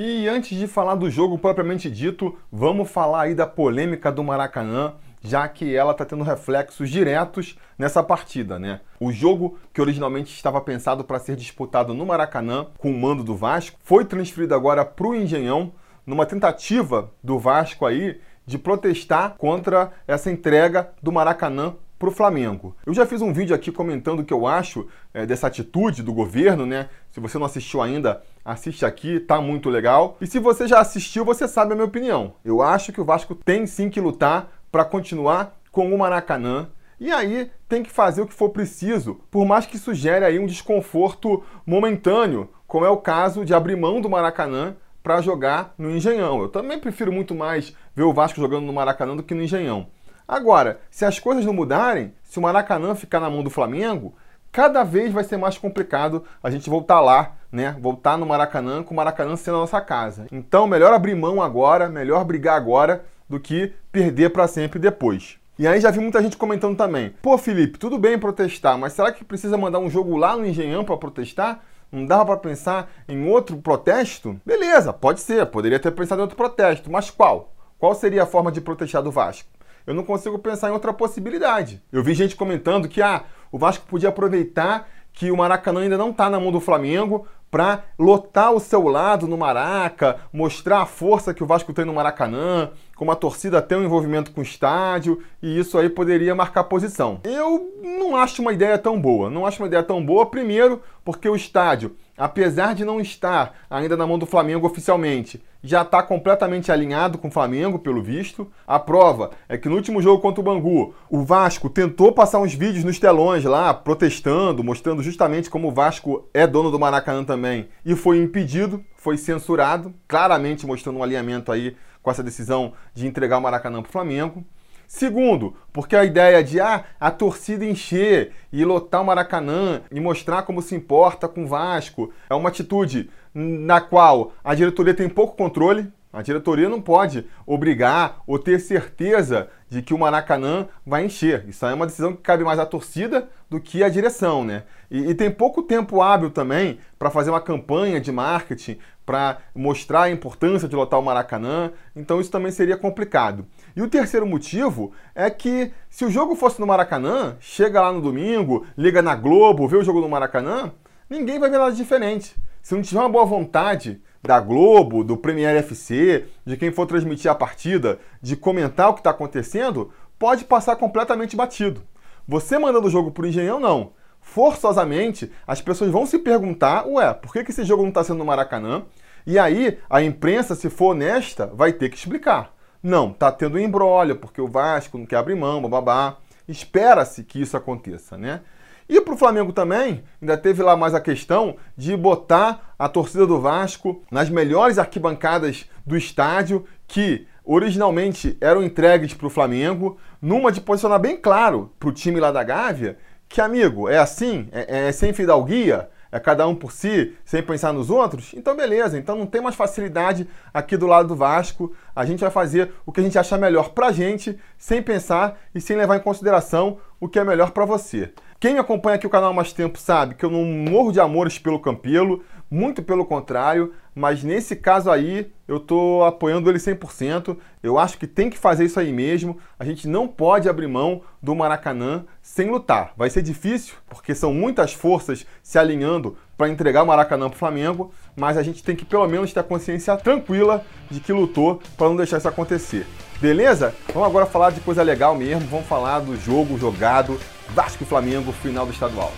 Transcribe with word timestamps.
E 0.00 0.28
antes 0.28 0.56
de 0.56 0.68
falar 0.68 0.94
do 0.94 1.10
jogo 1.10 1.36
propriamente 1.36 1.90
dito, 1.90 2.38
vamos 2.52 2.88
falar 2.88 3.22
aí 3.22 3.34
da 3.34 3.48
polêmica 3.48 4.12
do 4.12 4.22
Maracanã, 4.22 4.94
já 5.20 5.48
que 5.48 5.74
ela 5.74 5.90
está 5.90 6.04
tendo 6.04 6.22
reflexos 6.22 6.88
diretos 6.88 7.58
nessa 7.76 8.00
partida, 8.00 8.60
né? 8.60 8.80
O 9.00 9.10
jogo 9.10 9.58
que 9.74 9.80
originalmente 9.80 10.32
estava 10.32 10.60
pensado 10.60 11.02
para 11.02 11.18
ser 11.18 11.34
disputado 11.34 11.94
no 11.94 12.06
Maracanã, 12.06 12.68
com 12.78 12.92
o 12.92 12.96
mando 12.96 13.24
do 13.24 13.34
Vasco, 13.34 13.76
foi 13.82 14.04
transferido 14.04 14.54
agora 14.54 14.84
para 14.84 15.04
o 15.04 15.16
Engenhão, 15.16 15.72
numa 16.06 16.24
tentativa 16.24 17.10
do 17.20 17.36
Vasco 17.36 17.84
aí 17.84 18.20
de 18.46 18.56
protestar 18.56 19.34
contra 19.36 19.90
essa 20.06 20.30
entrega 20.30 20.92
do 21.02 21.10
Maracanã 21.10 21.74
para 21.98 22.08
o 22.08 22.12
Flamengo. 22.12 22.76
Eu 22.86 22.94
já 22.94 23.04
fiz 23.04 23.20
um 23.20 23.32
vídeo 23.32 23.54
aqui 23.54 23.72
comentando 23.72 24.20
o 24.20 24.24
que 24.24 24.32
eu 24.32 24.46
acho 24.46 24.86
é, 25.12 25.26
dessa 25.26 25.46
atitude 25.48 26.02
do 26.02 26.12
governo, 26.12 26.64
né? 26.64 26.88
Se 27.10 27.18
você 27.18 27.38
não 27.38 27.46
assistiu 27.46 27.82
ainda, 27.82 28.22
assiste 28.44 28.84
aqui, 28.84 29.18
tá 29.18 29.40
muito 29.40 29.68
legal. 29.68 30.16
E 30.20 30.26
se 30.26 30.38
você 30.38 30.68
já 30.68 30.80
assistiu, 30.80 31.24
você 31.24 31.48
sabe 31.48 31.72
a 31.72 31.74
minha 31.74 31.86
opinião. 31.86 32.34
Eu 32.44 32.62
acho 32.62 32.92
que 32.92 33.00
o 33.00 33.04
Vasco 33.04 33.34
tem 33.34 33.66
sim 33.66 33.90
que 33.90 34.00
lutar 34.00 34.52
para 34.70 34.84
continuar 34.84 35.58
com 35.72 35.92
o 35.92 35.98
Maracanã. 35.98 36.68
E 37.00 37.12
aí 37.12 37.50
tem 37.68 37.82
que 37.82 37.90
fazer 37.90 38.22
o 38.22 38.26
que 38.26 38.34
for 38.34 38.50
preciso, 38.50 39.20
por 39.30 39.46
mais 39.46 39.66
que 39.66 39.78
sugere 39.78 40.24
aí 40.24 40.38
um 40.38 40.46
desconforto 40.46 41.44
momentâneo, 41.64 42.48
como 42.66 42.84
é 42.84 42.90
o 42.90 42.96
caso 42.96 43.44
de 43.44 43.54
abrir 43.54 43.76
mão 43.76 44.00
do 44.00 44.10
Maracanã 44.10 44.76
para 45.02 45.20
jogar 45.20 45.74
no 45.78 45.90
Engenhão. 45.90 46.42
Eu 46.42 46.48
também 46.48 46.78
prefiro 46.78 47.12
muito 47.12 47.34
mais 47.34 47.72
ver 47.94 48.02
o 48.02 48.12
Vasco 48.12 48.40
jogando 48.40 48.66
no 48.66 48.72
Maracanã 48.72 49.16
do 49.16 49.22
que 49.22 49.34
no 49.34 49.42
Engenhão. 49.42 49.86
Agora, 50.28 50.78
se 50.90 51.06
as 51.06 51.18
coisas 51.18 51.42
não 51.46 51.54
mudarem, 51.54 52.12
se 52.22 52.38
o 52.38 52.42
Maracanã 52.42 52.94
ficar 52.94 53.18
na 53.18 53.30
mão 53.30 53.42
do 53.42 53.48
Flamengo, 53.48 54.14
cada 54.52 54.84
vez 54.84 55.10
vai 55.10 55.24
ser 55.24 55.38
mais 55.38 55.56
complicado 55.56 56.22
a 56.42 56.50
gente 56.50 56.68
voltar 56.68 57.00
lá, 57.00 57.36
né? 57.50 57.74
Voltar 57.80 58.18
no 58.18 58.26
Maracanã 58.26 58.82
com 58.82 58.92
o 58.92 58.96
Maracanã 58.96 59.36
sendo 59.36 59.56
a 59.56 59.60
nossa 59.60 59.80
casa. 59.80 60.26
Então, 60.30 60.66
melhor 60.66 60.92
abrir 60.92 61.14
mão 61.14 61.40
agora, 61.40 61.88
melhor 61.88 62.26
brigar 62.26 62.56
agora 62.56 63.06
do 63.26 63.40
que 63.40 63.72
perder 63.90 64.28
para 64.28 64.46
sempre 64.46 64.78
depois. 64.78 65.38
E 65.58 65.66
aí 65.66 65.80
já 65.80 65.90
vi 65.90 65.98
muita 65.98 66.22
gente 66.22 66.36
comentando 66.36 66.76
também: 66.76 67.14
"Pô, 67.22 67.38
Felipe, 67.38 67.78
tudo 67.78 67.96
bem 67.96 68.18
protestar, 68.18 68.76
mas 68.76 68.92
será 68.92 69.10
que 69.10 69.24
precisa 69.24 69.56
mandar 69.56 69.78
um 69.78 69.88
jogo 69.88 70.14
lá 70.14 70.36
no 70.36 70.44
Engenhão 70.44 70.84
para 70.84 70.98
protestar?" 70.98 71.64
Não 71.90 72.04
dava 72.04 72.26
para 72.26 72.36
pensar 72.36 72.90
em 73.08 73.26
outro 73.26 73.56
protesto? 73.56 74.38
Beleza, 74.44 74.92
pode 74.92 75.20
ser, 75.20 75.46
poderia 75.46 75.80
ter 75.80 75.90
pensado 75.90 76.20
em 76.20 76.22
outro 76.22 76.36
protesto, 76.36 76.92
mas 76.92 77.10
qual? 77.10 77.54
Qual 77.78 77.94
seria 77.94 78.24
a 78.24 78.26
forma 78.26 78.52
de 78.52 78.60
protestar 78.60 79.02
do 79.02 79.10
Vasco? 79.10 79.48
Eu 79.88 79.94
não 79.94 80.04
consigo 80.04 80.38
pensar 80.38 80.68
em 80.68 80.72
outra 80.72 80.92
possibilidade. 80.92 81.82
Eu 81.90 82.02
vi 82.02 82.12
gente 82.12 82.36
comentando 82.36 82.86
que 82.86 83.00
ah, 83.00 83.24
o 83.50 83.58
Vasco 83.58 83.86
podia 83.86 84.10
aproveitar 84.10 84.86
que 85.14 85.30
o 85.30 85.36
Maracanã 85.38 85.80
ainda 85.80 85.96
não 85.96 86.10
está 86.10 86.28
na 86.28 86.38
mão 86.38 86.52
do 86.52 86.60
Flamengo 86.60 87.26
para 87.50 87.84
lotar 87.98 88.52
o 88.52 88.60
seu 88.60 88.86
lado 88.86 89.26
no 89.26 89.38
Maraca, 89.38 90.20
mostrar 90.30 90.82
a 90.82 90.86
força 90.86 91.32
que 91.32 91.42
o 91.42 91.46
Vasco 91.46 91.72
tem 91.72 91.86
no 91.86 91.94
Maracanã, 91.94 92.70
como 92.94 93.10
a 93.10 93.16
torcida 93.16 93.62
tem 93.62 93.78
um 93.78 93.84
envolvimento 93.84 94.30
com 94.30 94.42
o 94.42 94.44
estádio, 94.44 95.22
e 95.42 95.58
isso 95.58 95.78
aí 95.78 95.88
poderia 95.88 96.34
marcar 96.34 96.64
posição. 96.64 97.20
Eu 97.24 97.72
não 97.82 98.14
acho 98.14 98.42
uma 98.42 98.52
ideia 98.52 98.76
tão 98.76 99.00
boa. 99.00 99.30
Não 99.30 99.46
acho 99.46 99.62
uma 99.62 99.68
ideia 99.68 99.82
tão 99.82 100.04
boa, 100.04 100.26
primeiro, 100.26 100.82
porque 101.02 101.30
o 101.30 101.34
estádio, 101.34 101.96
apesar 102.18 102.74
de 102.74 102.84
não 102.84 103.00
estar 103.00 103.54
ainda 103.70 103.96
na 103.96 104.06
mão 104.06 104.18
do 104.18 104.26
Flamengo 104.26 104.66
oficialmente, 104.66 105.42
já 105.62 105.82
está 105.82 106.02
completamente 106.02 106.70
alinhado 106.70 107.18
com 107.18 107.28
o 107.28 107.30
Flamengo, 107.30 107.78
pelo 107.78 108.02
visto. 108.02 108.50
A 108.66 108.78
prova 108.78 109.30
é 109.48 109.56
que 109.56 109.68
no 109.68 109.76
último 109.76 110.02
jogo 110.02 110.20
contra 110.20 110.40
o 110.40 110.44
Bangu, 110.44 110.94
o 111.08 111.22
Vasco 111.22 111.70
tentou 111.70 112.12
passar 112.12 112.40
uns 112.40 112.54
vídeos 112.54 112.84
nos 112.84 112.98
telões 112.98 113.44
lá, 113.44 113.72
protestando, 113.72 114.62
mostrando 114.62 115.02
justamente 115.02 115.48
como 115.48 115.68
o 115.68 115.72
Vasco 115.72 116.28
é 116.34 116.46
dono 116.46 116.70
do 116.70 116.78
Maracanã 116.78 117.24
também, 117.24 117.68
e 117.84 117.94
foi 117.96 118.18
impedido, 118.18 118.84
foi 118.96 119.16
censurado, 119.16 119.94
claramente 120.06 120.66
mostrando 120.66 120.98
um 120.98 121.02
alinhamento 121.02 121.50
aí 121.50 121.76
com 122.02 122.10
essa 122.10 122.22
decisão 122.22 122.72
de 122.94 123.06
entregar 123.06 123.38
o 123.38 123.40
Maracanã 123.40 123.82
para 123.82 123.88
o 123.88 123.92
Flamengo. 123.92 124.44
Segundo, 124.88 125.54
porque 125.70 125.94
a 125.94 126.02
ideia 126.02 126.42
de 126.42 126.58
ah, 126.58 126.82
a 126.98 127.10
torcida 127.10 127.62
encher 127.62 128.32
e 128.50 128.64
lotar 128.64 129.02
o 129.02 129.04
Maracanã 129.04 129.82
e 129.92 130.00
mostrar 130.00 130.44
como 130.44 130.62
se 130.62 130.74
importa 130.74 131.28
com 131.28 131.44
o 131.44 131.46
Vasco 131.46 132.10
é 132.30 132.34
uma 132.34 132.48
atitude 132.48 133.10
na 133.34 133.82
qual 133.82 134.32
a 134.42 134.54
diretoria 134.54 134.94
tem 134.94 135.06
pouco 135.06 135.36
controle. 135.36 135.92
A 136.10 136.22
diretoria 136.22 136.70
não 136.70 136.80
pode 136.80 137.26
obrigar 137.46 138.22
ou 138.26 138.38
ter 138.38 138.58
certeza 138.60 139.50
de 139.68 139.82
que 139.82 139.92
o 139.92 139.98
Maracanã 139.98 140.66
vai 140.86 141.04
encher. 141.04 141.46
Isso 141.46 141.66
aí 141.66 141.72
é 141.72 141.74
uma 141.74 141.86
decisão 141.86 142.14
que 142.14 142.22
cabe 142.22 142.42
mais 142.42 142.58
à 142.58 142.64
torcida 142.64 143.28
do 143.50 143.60
que 143.60 143.84
à 143.84 143.90
direção, 143.90 144.42
né? 144.42 144.62
E, 144.90 145.10
e 145.10 145.14
tem 145.14 145.30
pouco 145.30 145.62
tempo 145.62 146.00
hábil 146.00 146.30
também 146.30 146.78
para 146.98 147.10
fazer 147.10 147.28
uma 147.28 147.42
campanha 147.42 148.00
de 148.00 148.10
marketing, 148.10 148.78
para 149.08 149.38
mostrar 149.54 150.02
a 150.02 150.10
importância 150.10 150.68
de 150.68 150.76
lotar 150.76 151.00
o 151.00 151.02
Maracanã, 151.02 151.72
então 151.96 152.20
isso 152.20 152.30
também 152.30 152.52
seria 152.52 152.76
complicado. 152.76 153.46
E 153.74 153.80
o 153.80 153.88
terceiro 153.88 154.26
motivo 154.26 154.92
é 155.14 155.30
que 155.30 155.72
se 155.88 156.04
o 156.04 156.10
jogo 156.10 156.36
fosse 156.36 156.60
no 156.60 156.66
Maracanã, 156.66 157.34
chega 157.40 157.80
lá 157.80 157.90
no 157.90 158.02
domingo, 158.02 158.66
liga 158.76 159.00
na 159.00 159.14
Globo, 159.14 159.66
vê 159.66 159.78
o 159.78 159.82
jogo 159.82 160.02
no 160.02 160.10
Maracanã, 160.10 160.72
ninguém 161.08 161.38
vai 161.38 161.48
ver 161.48 161.56
nada 161.56 161.72
diferente. 161.72 162.36
Se 162.60 162.74
não 162.74 162.82
tiver 162.82 163.00
uma 163.00 163.08
boa 163.08 163.24
vontade 163.24 163.98
da 164.22 164.38
Globo, 164.40 165.02
do 165.02 165.16
Premier 165.16 165.56
FC, 165.56 166.26
de 166.44 166.58
quem 166.58 166.70
for 166.70 166.84
transmitir 166.84 167.30
a 167.30 167.34
partida, 167.34 167.98
de 168.20 168.36
comentar 168.36 168.90
o 168.90 168.92
que 168.92 169.00
está 169.00 169.08
acontecendo, 169.08 169.90
pode 170.18 170.44
passar 170.44 170.76
completamente 170.76 171.34
batido. 171.34 171.80
Você 172.26 172.58
mandando 172.58 172.88
o 172.88 172.90
jogo 172.90 173.10
para 173.10 173.24
o 173.24 173.26
Engenhão, 173.26 173.58
não 173.58 173.96
forçosamente 174.28 175.32
as 175.46 175.60
pessoas 175.60 175.90
vão 175.90 176.04
se 176.04 176.18
perguntar: 176.18 176.86
ué, 176.86 177.12
por 177.14 177.32
que, 177.32 177.42
que 177.42 177.50
esse 177.50 177.64
jogo 177.64 177.82
não 177.82 177.88
está 177.88 178.04
sendo 178.04 178.18
no 178.18 178.24
Maracanã? 178.24 178.84
E 179.26 179.38
aí 179.38 179.78
a 179.88 180.02
imprensa, 180.02 180.54
se 180.54 180.68
for 180.70 180.92
honesta, 180.92 181.46
vai 181.54 181.72
ter 181.72 181.88
que 181.88 181.96
explicar. 181.96 182.54
Não, 182.82 183.12
tá 183.12 183.32
tendo 183.32 183.58
embrólio, 183.58 184.16
porque 184.16 184.40
o 184.40 184.46
Vasco 184.46 184.98
não 184.98 185.06
quer 185.06 185.16
abrir 185.16 185.34
mão, 185.34 185.60
babá. 185.68 186.18
Espera-se 186.46 187.24
que 187.24 187.40
isso 187.40 187.56
aconteça, 187.56 188.16
né? 188.16 188.42
E 188.88 189.00
para 189.00 189.12
o 189.12 189.18
Flamengo 189.18 189.52
também, 189.52 190.02
ainda 190.20 190.36
teve 190.36 190.62
lá 190.62 190.76
mais 190.76 190.94
a 190.94 191.00
questão 191.00 191.56
de 191.76 191.94
botar 191.96 192.74
a 192.78 192.88
torcida 192.88 193.26
do 193.26 193.40
Vasco 193.40 194.02
nas 194.10 194.30
melhores 194.30 194.78
arquibancadas 194.78 195.68
do 195.84 195.96
estádio, 195.96 196.64
que 196.86 197.26
originalmente 197.44 198.36
eram 198.40 198.62
entregues 198.62 199.12
para 199.12 199.26
o 199.26 199.30
Flamengo, 199.30 199.98
numa 200.22 200.52
de 200.52 200.60
posicionar 200.60 200.98
bem 200.98 201.16
claro 201.16 201.72
para 201.78 201.88
o 201.88 201.92
time 201.92 202.20
lá 202.20 202.30
da 202.30 202.42
Gávea 202.42 202.96
que, 203.28 203.40
amigo, 203.40 203.88
é 203.88 203.98
assim? 203.98 204.48
É, 204.52 204.88
é 204.88 204.92
sem 204.92 205.12
fidalguia? 205.12 205.88
É 206.10 206.18
cada 206.18 206.46
um 206.48 206.54
por 206.54 206.72
si, 206.72 207.14
sem 207.22 207.42
pensar 207.42 207.72
nos 207.72 207.90
outros? 207.90 208.32
Então, 208.34 208.56
beleza. 208.56 208.98
Então, 208.98 209.14
não 209.16 209.26
tem 209.26 209.42
mais 209.42 209.54
facilidade 209.54 210.26
aqui 210.54 210.74
do 210.76 210.86
lado 210.86 211.08
do 211.08 211.14
Vasco. 211.14 211.74
A 211.94 212.06
gente 212.06 212.20
vai 212.20 212.30
fazer 212.30 212.72
o 212.86 212.92
que 212.92 213.00
a 213.00 213.02
gente 213.02 213.18
achar 213.18 213.38
melhor 213.38 213.70
pra 213.70 213.92
gente, 213.92 214.38
sem 214.56 214.82
pensar 214.82 215.38
e 215.54 215.60
sem 215.60 215.76
levar 215.76 215.96
em 215.96 216.02
consideração 216.02 216.78
o 216.98 217.08
que 217.08 217.18
é 217.18 217.24
melhor 217.24 217.50
para 217.50 217.66
você. 217.66 218.10
Quem 218.40 218.58
acompanha 218.58 218.96
aqui 218.96 219.06
o 219.06 219.10
canal 219.10 219.30
há 219.30 219.34
mais 219.34 219.52
tempo 219.52 219.78
sabe 219.78 220.14
que 220.14 220.24
eu 220.24 220.30
não 220.30 220.44
morro 220.44 220.92
de 220.92 221.00
amores 221.00 221.38
pelo 221.38 221.60
Campelo, 221.60 222.24
muito 222.50 222.82
pelo 222.82 223.04
contrário, 223.04 223.74
mas 223.98 224.22
nesse 224.22 224.54
caso 224.54 224.92
aí 224.92 225.32
eu 225.48 225.56
estou 225.56 226.04
apoiando 226.04 226.48
ele 226.48 226.58
100%. 226.58 227.36
Eu 227.60 227.78
acho 227.78 227.98
que 227.98 228.06
tem 228.06 228.30
que 228.30 228.38
fazer 228.38 228.64
isso 228.64 228.78
aí 228.78 228.92
mesmo. 228.92 229.38
A 229.58 229.64
gente 229.64 229.88
não 229.88 230.06
pode 230.06 230.48
abrir 230.48 230.68
mão 230.68 231.02
do 231.20 231.34
Maracanã 231.34 232.04
sem 232.22 232.48
lutar. 232.48 232.92
Vai 232.96 233.10
ser 233.10 233.22
difícil, 233.22 233.74
porque 233.88 234.14
são 234.14 234.32
muitas 234.32 234.72
forças 234.72 235.26
se 235.42 235.58
alinhando 235.58 236.16
para 236.36 236.48
entregar 236.48 236.84
o 236.84 236.86
Maracanã 236.86 237.28
para 237.28 237.34
o 237.34 237.38
Flamengo, 237.38 237.92
mas 238.14 238.36
a 238.36 238.42
gente 238.44 238.62
tem 238.62 238.76
que 238.76 238.84
pelo 238.84 239.08
menos 239.08 239.32
ter 239.32 239.40
a 239.40 239.42
consciência 239.42 239.96
tranquila 239.96 240.64
de 240.88 241.00
que 241.00 241.12
lutou 241.12 241.60
para 241.76 241.88
não 241.88 241.96
deixar 241.96 242.18
isso 242.18 242.28
acontecer. 242.28 242.86
Beleza? 243.20 243.74
Vamos 243.92 244.08
agora 244.08 244.26
falar 244.26 244.50
de 244.50 244.60
coisa 244.60 244.84
legal 244.84 245.16
mesmo. 245.16 245.48
Vamos 245.48 245.66
falar 245.66 245.98
do 245.98 246.16
jogo 246.16 246.56
jogado 246.56 247.18
Vasco 247.48 247.84
Flamengo, 247.84 248.30
final 248.30 248.64
do 248.64 248.72
estadual. 248.72 249.12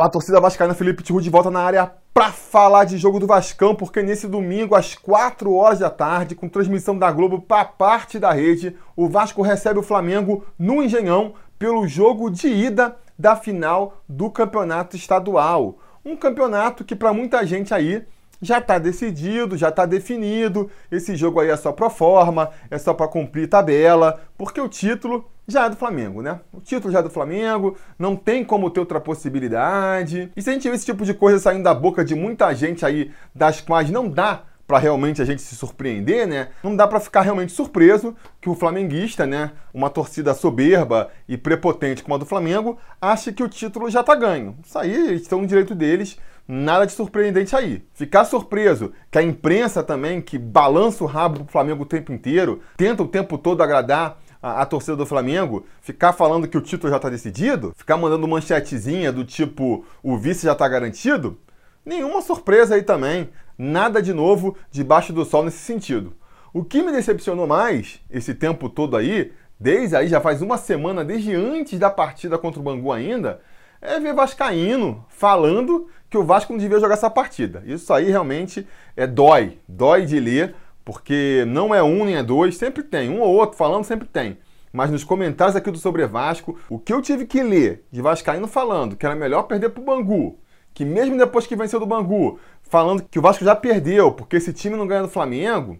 Fala, 0.00 0.10
torcida 0.10 0.40
vascaína, 0.40 0.72
Felipe 0.72 1.02
Tiru 1.02 1.20
de 1.20 1.28
volta 1.28 1.50
na 1.50 1.60
área 1.60 1.92
para 2.14 2.32
falar 2.32 2.84
de 2.84 2.96
jogo 2.96 3.20
do 3.20 3.26
Vascão, 3.26 3.74
porque 3.74 4.02
nesse 4.02 4.26
domingo 4.26 4.74
às 4.74 4.94
4 4.94 5.52
horas 5.52 5.80
da 5.80 5.90
tarde, 5.90 6.34
com 6.34 6.48
transmissão 6.48 6.96
da 6.96 7.12
Globo 7.12 7.42
para 7.42 7.66
parte 7.66 8.18
da 8.18 8.32
rede, 8.32 8.74
o 8.96 9.10
Vasco 9.10 9.42
recebe 9.42 9.78
o 9.78 9.82
Flamengo 9.82 10.42
no 10.58 10.82
Engenhão 10.82 11.34
pelo 11.58 11.86
jogo 11.86 12.30
de 12.30 12.48
ida 12.48 12.96
da 13.18 13.36
final 13.36 14.00
do 14.08 14.30
Campeonato 14.30 14.96
Estadual. 14.96 15.76
Um 16.02 16.16
campeonato 16.16 16.82
que 16.82 16.96
para 16.96 17.12
muita 17.12 17.44
gente 17.44 17.74
aí 17.74 18.02
já 18.40 18.58
está 18.58 18.78
decidido, 18.78 19.56
já 19.56 19.68
está 19.68 19.86
definido. 19.86 20.70
Esse 20.90 21.14
jogo 21.16 21.40
aí 21.40 21.50
é 21.50 21.56
só 21.56 21.72
pro 21.72 21.90
forma, 21.90 22.50
é 22.70 22.78
só 22.78 22.94
para 22.94 23.08
cumprir 23.08 23.48
tabela, 23.48 24.20
porque 24.36 24.60
o 24.60 24.68
título 24.68 25.30
já 25.46 25.66
é 25.66 25.70
do 25.70 25.76
Flamengo, 25.76 26.22
né? 26.22 26.40
O 26.52 26.60
título 26.60 26.92
já 26.92 27.00
é 27.00 27.02
do 27.02 27.10
Flamengo, 27.10 27.76
não 27.98 28.14
tem 28.16 28.44
como 28.44 28.70
ter 28.70 28.80
outra 28.80 29.00
possibilidade. 29.00 30.30
E 30.36 30.42
se 30.42 30.48
a 30.48 30.52
gente 30.52 30.68
vê 30.68 30.74
esse 30.76 30.86
tipo 30.86 31.04
de 31.04 31.12
coisa 31.12 31.38
saindo 31.38 31.64
da 31.64 31.74
boca 31.74 32.04
de 32.04 32.14
muita 32.14 32.54
gente 32.54 32.86
aí, 32.86 33.10
das 33.34 33.60
quais 33.60 33.90
não 33.90 34.08
dá 34.08 34.44
para 34.70 34.78
realmente 34.78 35.20
a 35.20 35.24
gente 35.24 35.42
se 35.42 35.56
surpreender, 35.56 36.28
né? 36.28 36.50
Não 36.62 36.76
dá 36.76 36.86
para 36.86 37.00
ficar 37.00 37.22
realmente 37.22 37.50
surpreso 37.50 38.14
que 38.40 38.48
o 38.48 38.54
flamenguista, 38.54 39.26
né, 39.26 39.50
uma 39.74 39.90
torcida 39.90 40.32
soberba 40.32 41.10
e 41.28 41.36
prepotente 41.36 42.04
como 42.04 42.14
a 42.14 42.18
do 42.18 42.24
Flamengo, 42.24 42.78
ache 43.00 43.32
que 43.32 43.42
o 43.42 43.48
título 43.48 43.90
já 43.90 44.04
tá 44.04 44.14
ganho. 44.14 44.56
Isso 44.64 44.78
aí, 44.78 45.08
eles 45.08 45.22
estão 45.22 45.40
no 45.40 45.46
direito 45.48 45.74
deles, 45.74 46.16
nada 46.50 46.84
de 46.84 46.92
surpreendente 46.92 47.54
aí. 47.54 47.84
Ficar 47.94 48.24
surpreso 48.24 48.92
que 49.08 49.18
a 49.18 49.22
imprensa 49.22 49.84
também, 49.84 50.20
que 50.20 50.36
balança 50.36 51.04
o 51.04 51.06
rabo 51.06 51.44
pro 51.44 51.52
Flamengo 51.52 51.84
o 51.84 51.86
tempo 51.86 52.12
inteiro, 52.12 52.60
tenta 52.76 53.04
o 53.04 53.08
tempo 53.08 53.38
todo 53.38 53.62
agradar 53.62 54.20
a, 54.42 54.62
a, 54.62 54.66
torcida 54.66 54.96
do 54.96 55.06
Flamengo, 55.06 55.64
ficar 55.80 56.12
falando 56.12 56.48
que 56.48 56.58
o 56.58 56.60
título 56.60 56.90
já 56.90 56.96
está 56.96 57.08
decidido, 57.08 57.72
ficar 57.76 57.96
mandando 57.96 58.26
manchetezinha 58.26 59.12
do 59.12 59.24
tipo 59.24 59.84
o 60.02 60.18
vice 60.18 60.44
já 60.44 60.52
está 60.52 60.66
garantido, 60.66 61.38
nenhuma 61.86 62.20
surpresa 62.20 62.74
aí 62.74 62.82
também. 62.82 63.28
Nada 63.56 64.02
de 64.02 64.12
novo 64.12 64.56
debaixo 64.70 65.12
do 65.12 65.24
sol 65.24 65.44
nesse 65.44 65.58
sentido. 65.58 66.14
O 66.52 66.64
que 66.64 66.82
me 66.82 66.90
decepcionou 66.90 67.46
mais 67.46 68.00
esse 68.10 68.34
tempo 68.34 68.68
todo 68.68 68.96
aí, 68.96 69.32
desde 69.58 69.94
aí 69.94 70.08
já 70.08 70.20
faz 70.20 70.42
uma 70.42 70.56
semana, 70.56 71.04
desde 71.04 71.32
antes 71.34 71.78
da 71.78 71.90
partida 71.90 72.38
contra 72.38 72.58
o 72.58 72.62
Bangu 72.62 72.90
ainda, 72.90 73.40
é 73.80 73.98
ver 73.98 74.14
Vascaíno 74.14 75.04
falando 75.08 75.88
que 76.10 76.18
o 76.18 76.24
Vasco 76.24 76.52
não 76.52 76.58
devia 76.58 76.80
jogar 76.80 76.94
essa 76.94 77.08
partida. 77.08 77.62
Isso 77.64 77.92
aí 77.94 78.10
realmente 78.10 78.66
é 78.96 79.06
dói, 79.06 79.58
dói 79.68 80.04
de 80.04 80.18
ler, 80.18 80.56
porque 80.84 81.44
não 81.46 81.72
é 81.72 81.80
um 81.82 82.04
nem 82.04 82.16
é 82.16 82.22
dois, 82.22 82.56
sempre 82.56 82.82
tem, 82.82 83.08
um 83.08 83.20
ou 83.20 83.32
outro 83.32 83.56
falando 83.56 83.84
sempre 83.84 84.08
tem. 84.08 84.36
Mas 84.72 84.90
nos 84.90 85.04
comentários 85.04 85.54
aqui 85.54 85.70
do 85.70 85.78
Sobre 85.78 86.04
Vasco, 86.06 86.58
o 86.68 86.78
que 86.78 86.92
eu 86.92 87.00
tive 87.00 87.26
que 87.26 87.42
ler 87.42 87.84
de 87.92 88.02
Vascaíno 88.02 88.48
falando 88.48 88.96
que 88.96 89.06
era 89.06 89.14
melhor 89.14 89.44
perder 89.44 89.70
pro 89.70 89.82
Bangu, 89.82 90.38
que 90.74 90.84
mesmo 90.84 91.16
depois 91.16 91.46
que 91.46 91.56
venceu 91.56 91.78
do 91.78 91.86
Bangu, 91.86 92.40
falando 92.62 93.04
que 93.04 93.18
o 93.18 93.22
Vasco 93.22 93.44
já 93.44 93.54
perdeu, 93.54 94.12
porque 94.12 94.36
esse 94.36 94.52
time 94.52 94.76
não 94.76 94.86
ganha 94.86 95.02
do 95.02 95.08
Flamengo, 95.08 95.78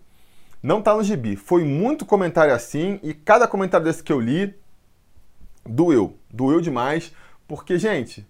não 0.63 0.81
tá 0.81 0.95
no 0.95 1.03
gibi. 1.03 1.35
Foi 1.35 1.65
muito 1.65 2.07
comentário 2.07 2.55
assim, 2.55 3.01
e 3.03 3.13
cada 3.15 3.49
comentário 3.49 3.85
desse 3.85 4.03
que 4.03 4.13
eu 4.13 4.21
li 4.21 4.55
doeu. 5.65 6.17
Doeu 6.33 6.61
demais, 6.61 7.13
porque, 7.49 7.79
gente, 7.79 8.27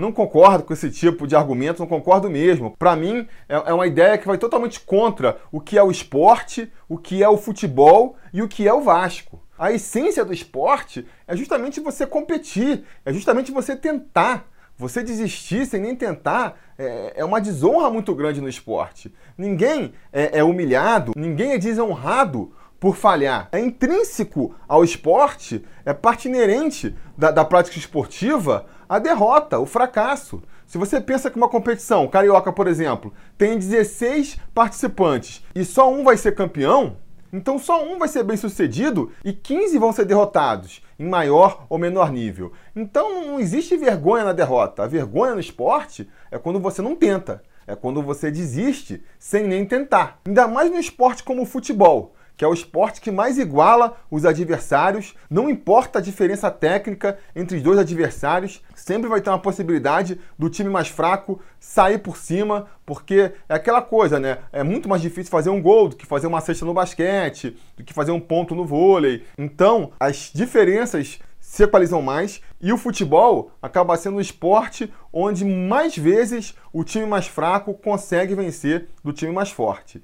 não 0.00 0.10
concordo 0.10 0.64
com 0.64 0.72
esse 0.72 0.90
tipo 0.90 1.26
de 1.26 1.36
argumento, 1.36 1.80
não 1.80 1.86
concordo 1.86 2.28
mesmo. 2.30 2.74
Para 2.78 2.96
mim, 2.96 3.28
é, 3.48 3.54
é 3.54 3.72
uma 3.72 3.86
ideia 3.86 4.18
que 4.18 4.26
vai 4.26 4.38
totalmente 4.38 4.80
contra 4.80 5.38
o 5.52 5.60
que 5.60 5.78
é 5.78 5.82
o 5.82 5.90
esporte, 5.90 6.72
o 6.88 6.98
que 6.98 7.22
é 7.22 7.28
o 7.28 7.36
futebol 7.36 8.16
e 8.32 8.42
o 8.42 8.48
que 8.48 8.66
é 8.66 8.72
o 8.72 8.80
Vasco. 8.80 9.40
A 9.58 9.70
essência 9.70 10.24
do 10.24 10.32
esporte 10.32 11.06
é 11.28 11.36
justamente 11.36 11.80
você 11.80 12.06
competir, 12.06 12.84
é 13.04 13.12
justamente 13.12 13.52
você 13.52 13.76
tentar. 13.76 14.48
Você 14.78 15.02
desistir 15.02 15.66
sem 15.66 15.78
nem 15.78 15.94
tentar 15.94 16.58
é, 16.78 17.12
é 17.16 17.24
uma 17.24 17.38
desonra 17.38 17.90
muito 17.90 18.14
grande 18.14 18.40
no 18.40 18.48
esporte. 18.48 19.14
Ninguém 19.36 19.92
é, 20.10 20.38
é 20.38 20.42
humilhado, 20.42 21.12
ninguém 21.14 21.52
é 21.52 21.58
desonrado 21.58 22.54
por 22.80 22.96
falhar. 22.96 23.48
É 23.52 23.60
intrínseco 23.60 24.54
ao 24.66 24.82
esporte, 24.82 25.64
é 25.84 25.92
parte 25.92 26.28
inerente 26.28 26.96
da, 27.16 27.30
da, 27.30 27.44
prática 27.44 27.78
esportiva 27.78 28.66
a 28.88 28.98
derrota, 28.98 29.58
o 29.58 29.66
fracasso. 29.66 30.42
Se 30.66 30.78
você 30.78 31.00
pensa 31.00 31.30
que 31.30 31.36
uma 31.36 31.48
competição, 31.48 32.08
carioca, 32.08 32.52
por 32.52 32.66
exemplo, 32.66 33.12
tem 33.36 33.58
16 33.58 34.38
participantes 34.54 35.44
e 35.54 35.64
só 35.64 35.92
um 35.92 36.02
vai 36.02 36.16
ser 36.16 36.34
campeão, 36.34 36.96
então 37.32 37.58
só 37.58 37.84
um 37.84 37.98
vai 37.98 38.08
ser 38.08 38.24
bem 38.24 38.36
sucedido 38.36 39.12
e 39.24 39.32
15 39.32 39.78
vão 39.78 39.92
ser 39.92 40.04
derrotados, 40.04 40.82
em 40.98 41.06
maior 41.06 41.66
ou 41.68 41.78
menor 41.78 42.10
nível. 42.10 42.52
Então 42.74 43.26
não 43.26 43.38
existe 43.38 43.76
vergonha 43.76 44.24
na 44.24 44.32
derrota. 44.32 44.82
A 44.82 44.88
vergonha 44.88 45.34
no 45.34 45.40
esporte 45.40 46.08
é 46.30 46.38
quando 46.38 46.58
você 46.58 46.80
não 46.80 46.96
tenta, 46.96 47.42
é 47.66 47.76
quando 47.76 48.02
você 48.02 48.30
desiste 48.30 49.04
sem 49.18 49.46
nem 49.46 49.64
tentar. 49.64 50.18
Ainda 50.26 50.48
mais 50.48 50.70
no 50.70 50.78
esporte 50.78 51.22
como 51.22 51.42
o 51.42 51.46
futebol 51.46 52.14
que 52.40 52.44
é 52.44 52.48
o 52.48 52.54
esporte 52.54 53.02
que 53.02 53.10
mais 53.10 53.36
iguala 53.36 53.98
os 54.10 54.24
adversários, 54.24 55.14
não 55.28 55.50
importa 55.50 55.98
a 55.98 56.02
diferença 56.02 56.50
técnica 56.50 57.18
entre 57.36 57.58
os 57.58 57.62
dois 57.62 57.78
adversários, 57.78 58.62
sempre 58.74 59.10
vai 59.10 59.20
ter 59.20 59.28
uma 59.28 59.38
possibilidade 59.38 60.18
do 60.38 60.48
time 60.48 60.70
mais 60.70 60.88
fraco 60.88 61.38
sair 61.58 61.98
por 61.98 62.16
cima, 62.16 62.66
porque 62.86 63.32
é 63.46 63.54
aquela 63.54 63.82
coisa, 63.82 64.18
né? 64.18 64.38
É 64.54 64.62
muito 64.62 64.88
mais 64.88 65.02
difícil 65.02 65.30
fazer 65.30 65.50
um 65.50 65.60
gol 65.60 65.90
do 65.90 65.96
que 65.96 66.06
fazer 66.06 66.28
uma 66.28 66.40
cesta 66.40 66.64
no 66.64 66.72
basquete, 66.72 67.58
do 67.76 67.84
que 67.84 67.92
fazer 67.92 68.12
um 68.12 68.18
ponto 68.20 68.54
no 68.54 68.64
vôlei. 68.64 69.26
Então, 69.36 69.92
as 70.00 70.30
diferenças 70.34 71.18
se 71.38 71.64
equalizam 71.64 72.00
mais 72.00 72.40
e 72.58 72.72
o 72.72 72.78
futebol 72.78 73.50
acaba 73.60 73.98
sendo 73.98 74.16
um 74.16 74.20
esporte 74.20 74.90
onde 75.12 75.44
mais 75.44 75.94
vezes 75.94 76.54
o 76.72 76.84
time 76.84 77.04
mais 77.04 77.26
fraco 77.26 77.74
consegue 77.74 78.34
vencer 78.34 78.88
do 79.04 79.12
time 79.12 79.30
mais 79.30 79.50
forte. 79.50 80.02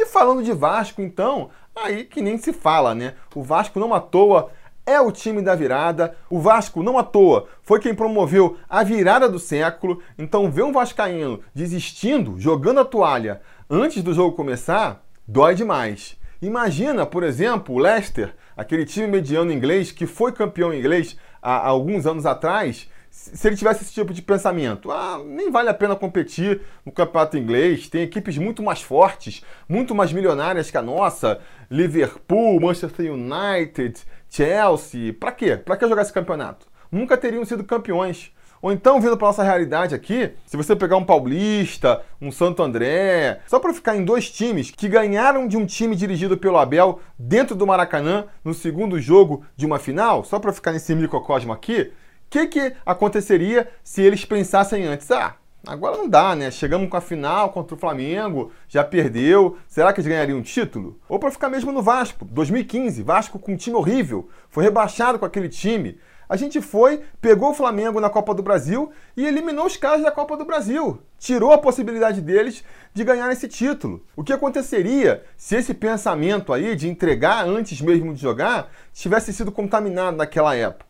E 0.00 0.06
falando 0.06 0.44
de 0.44 0.52
Vasco, 0.52 1.02
então, 1.02 1.50
aí 1.84 2.04
que 2.04 2.20
nem 2.20 2.38
se 2.38 2.52
fala, 2.52 2.94
né? 2.94 3.14
O 3.34 3.42
Vasco 3.42 3.78
não 3.78 3.94
à 3.94 4.00
toa 4.00 4.50
é 4.88 4.98
o 4.98 5.12
time 5.12 5.42
da 5.42 5.54
virada. 5.54 6.16
O 6.30 6.40
Vasco, 6.40 6.82
não 6.82 6.96
à 6.98 7.02
toa, 7.02 7.46
foi 7.62 7.78
quem 7.78 7.94
promoveu 7.94 8.56
a 8.68 8.82
virada 8.82 9.28
do 9.28 9.38
século. 9.38 10.00
Então, 10.16 10.50
ver 10.50 10.62
um 10.62 10.72
Vascaíno 10.72 11.40
desistindo, 11.54 12.36
jogando 12.38 12.80
a 12.80 12.84
toalha 12.86 13.42
antes 13.68 14.02
do 14.02 14.14
jogo 14.14 14.34
começar, 14.34 15.04
dói 15.26 15.54
demais. 15.54 16.16
Imagina, 16.40 17.04
por 17.04 17.22
exemplo, 17.22 17.74
o 17.74 17.78
Leicester, 17.78 18.34
aquele 18.56 18.86
time 18.86 19.06
mediano 19.06 19.52
inglês 19.52 19.92
que 19.92 20.06
foi 20.06 20.32
campeão 20.32 20.72
inglês 20.72 21.18
há, 21.42 21.56
há 21.56 21.66
alguns 21.66 22.06
anos 22.06 22.24
atrás, 22.24 22.88
se 23.18 23.48
ele 23.48 23.56
tivesse 23.56 23.82
esse 23.82 23.92
tipo 23.92 24.14
de 24.14 24.22
pensamento, 24.22 24.92
ah, 24.92 25.20
nem 25.24 25.50
vale 25.50 25.68
a 25.68 25.74
pena 25.74 25.96
competir 25.96 26.60
no 26.86 26.92
campeonato 26.92 27.36
inglês, 27.36 27.88
tem 27.88 28.02
equipes 28.02 28.38
muito 28.38 28.62
mais 28.62 28.80
fortes, 28.80 29.42
muito 29.68 29.92
mais 29.92 30.12
milionárias 30.12 30.70
que 30.70 30.78
a 30.78 30.82
nossa, 30.82 31.40
Liverpool, 31.68 32.60
Manchester 32.60 33.12
United, 33.12 34.00
Chelsea, 34.30 35.12
para 35.12 35.32
quê? 35.32 35.56
Para 35.56 35.76
que 35.76 35.88
jogar 35.88 36.02
esse 36.02 36.12
campeonato? 36.12 36.66
Nunca 36.92 37.16
teriam 37.16 37.44
sido 37.44 37.64
campeões. 37.64 38.32
Ou 38.62 38.72
então, 38.72 39.00
vindo 39.00 39.16
para 39.16 39.28
nossa 39.28 39.42
realidade 39.42 39.94
aqui, 39.94 40.30
se 40.46 40.56
você 40.56 40.74
pegar 40.74 40.96
um 40.96 41.04
Paulista, 41.04 42.02
um 42.20 42.30
Santo 42.30 42.62
André, 42.62 43.40
só 43.46 43.58
para 43.60 43.74
ficar 43.74 43.96
em 43.96 44.04
dois 44.04 44.30
times 44.30 44.70
que 44.70 44.88
ganharam 44.88 45.46
de 45.46 45.56
um 45.56 45.66
time 45.66 45.94
dirigido 45.94 46.36
pelo 46.36 46.58
Abel 46.58 47.00
dentro 47.18 47.54
do 47.54 47.66
Maracanã 47.66 48.26
no 48.44 48.54
segundo 48.54 49.00
jogo 49.00 49.44
de 49.56 49.66
uma 49.66 49.78
final, 49.78 50.24
só 50.24 50.38
para 50.38 50.52
ficar 50.52 50.72
nesse 50.72 50.92
microcosmo 50.94 51.52
aqui, 51.52 51.92
que, 52.30 52.46
que 52.46 52.74
aconteceria 52.84 53.68
se 53.82 54.02
eles 54.02 54.24
pensassem 54.24 54.84
antes? 54.84 55.10
Ah, 55.10 55.34
agora 55.66 55.96
não 55.96 56.08
dá, 56.08 56.34
né? 56.36 56.50
Chegamos 56.50 56.88
com 56.88 56.96
a 56.96 57.00
final 57.00 57.50
contra 57.50 57.74
o 57.74 57.78
Flamengo, 57.78 58.52
já 58.68 58.84
perdeu. 58.84 59.56
Será 59.66 59.92
que 59.92 60.00
eles 60.00 60.08
ganhariam 60.08 60.38
um 60.38 60.42
título? 60.42 60.98
Ou 61.08 61.18
para 61.18 61.30
ficar 61.30 61.48
mesmo 61.48 61.72
no 61.72 61.82
Vasco, 61.82 62.24
2015, 62.24 63.02
Vasco 63.02 63.38
com 63.38 63.52
um 63.52 63.56
time 63.56 63.76
horrível, 63.76 64.28
foi 64.50 64.64
rebaixado 64.64 65.18
com 65.18 65.24
aquele 65.24 65.48
time. 65.48 65.98
A 66.28 66.36
gente 66.36 66.60
foi, 66.60 67.00
pegou 67.22 67.50
o 67.50 67.54
Flamengo 67.54 68.00
na 68.00 68.10
Copa 68.10 68.34
do 68.34 68.42
Brasil 68.42 68.92
e 69.16 69.26
eliminou 69.26 69.64
os 69.64 69.78
caras 69.78 70.02
da 70.02 70.10
Copa 70.10 70.36
do 70.36 70.44
Brasil. 70.44 71.00
Tirou 71.18 71.52
a 71.52 71.58
possibilidade 71.58 72.20
deles 72.20 72.62
de 72.92 73.02
ganhar 73.02 73.32
esse 73.32 73.48
título. 73.48 74.04
O 74.14 74.22
que 74.22 74.34
aconteceria 74.34 75.24
se 75.38 75.56
esse 75.56 75.72
pensamento 75.72 76.52
aí 76.52 76.76
de 76.76 76.86
entregar 76.86 77.46
antes 77.46 77.80
mesmo 77.80 78.12
de 78.12 78.20
jogar 78.20 78.70
tivesse 78.92 79.32
sido 79.32 79.50
contaminado 79.50 80.18
naquela 80.18 80.54
época? 80.54 80.87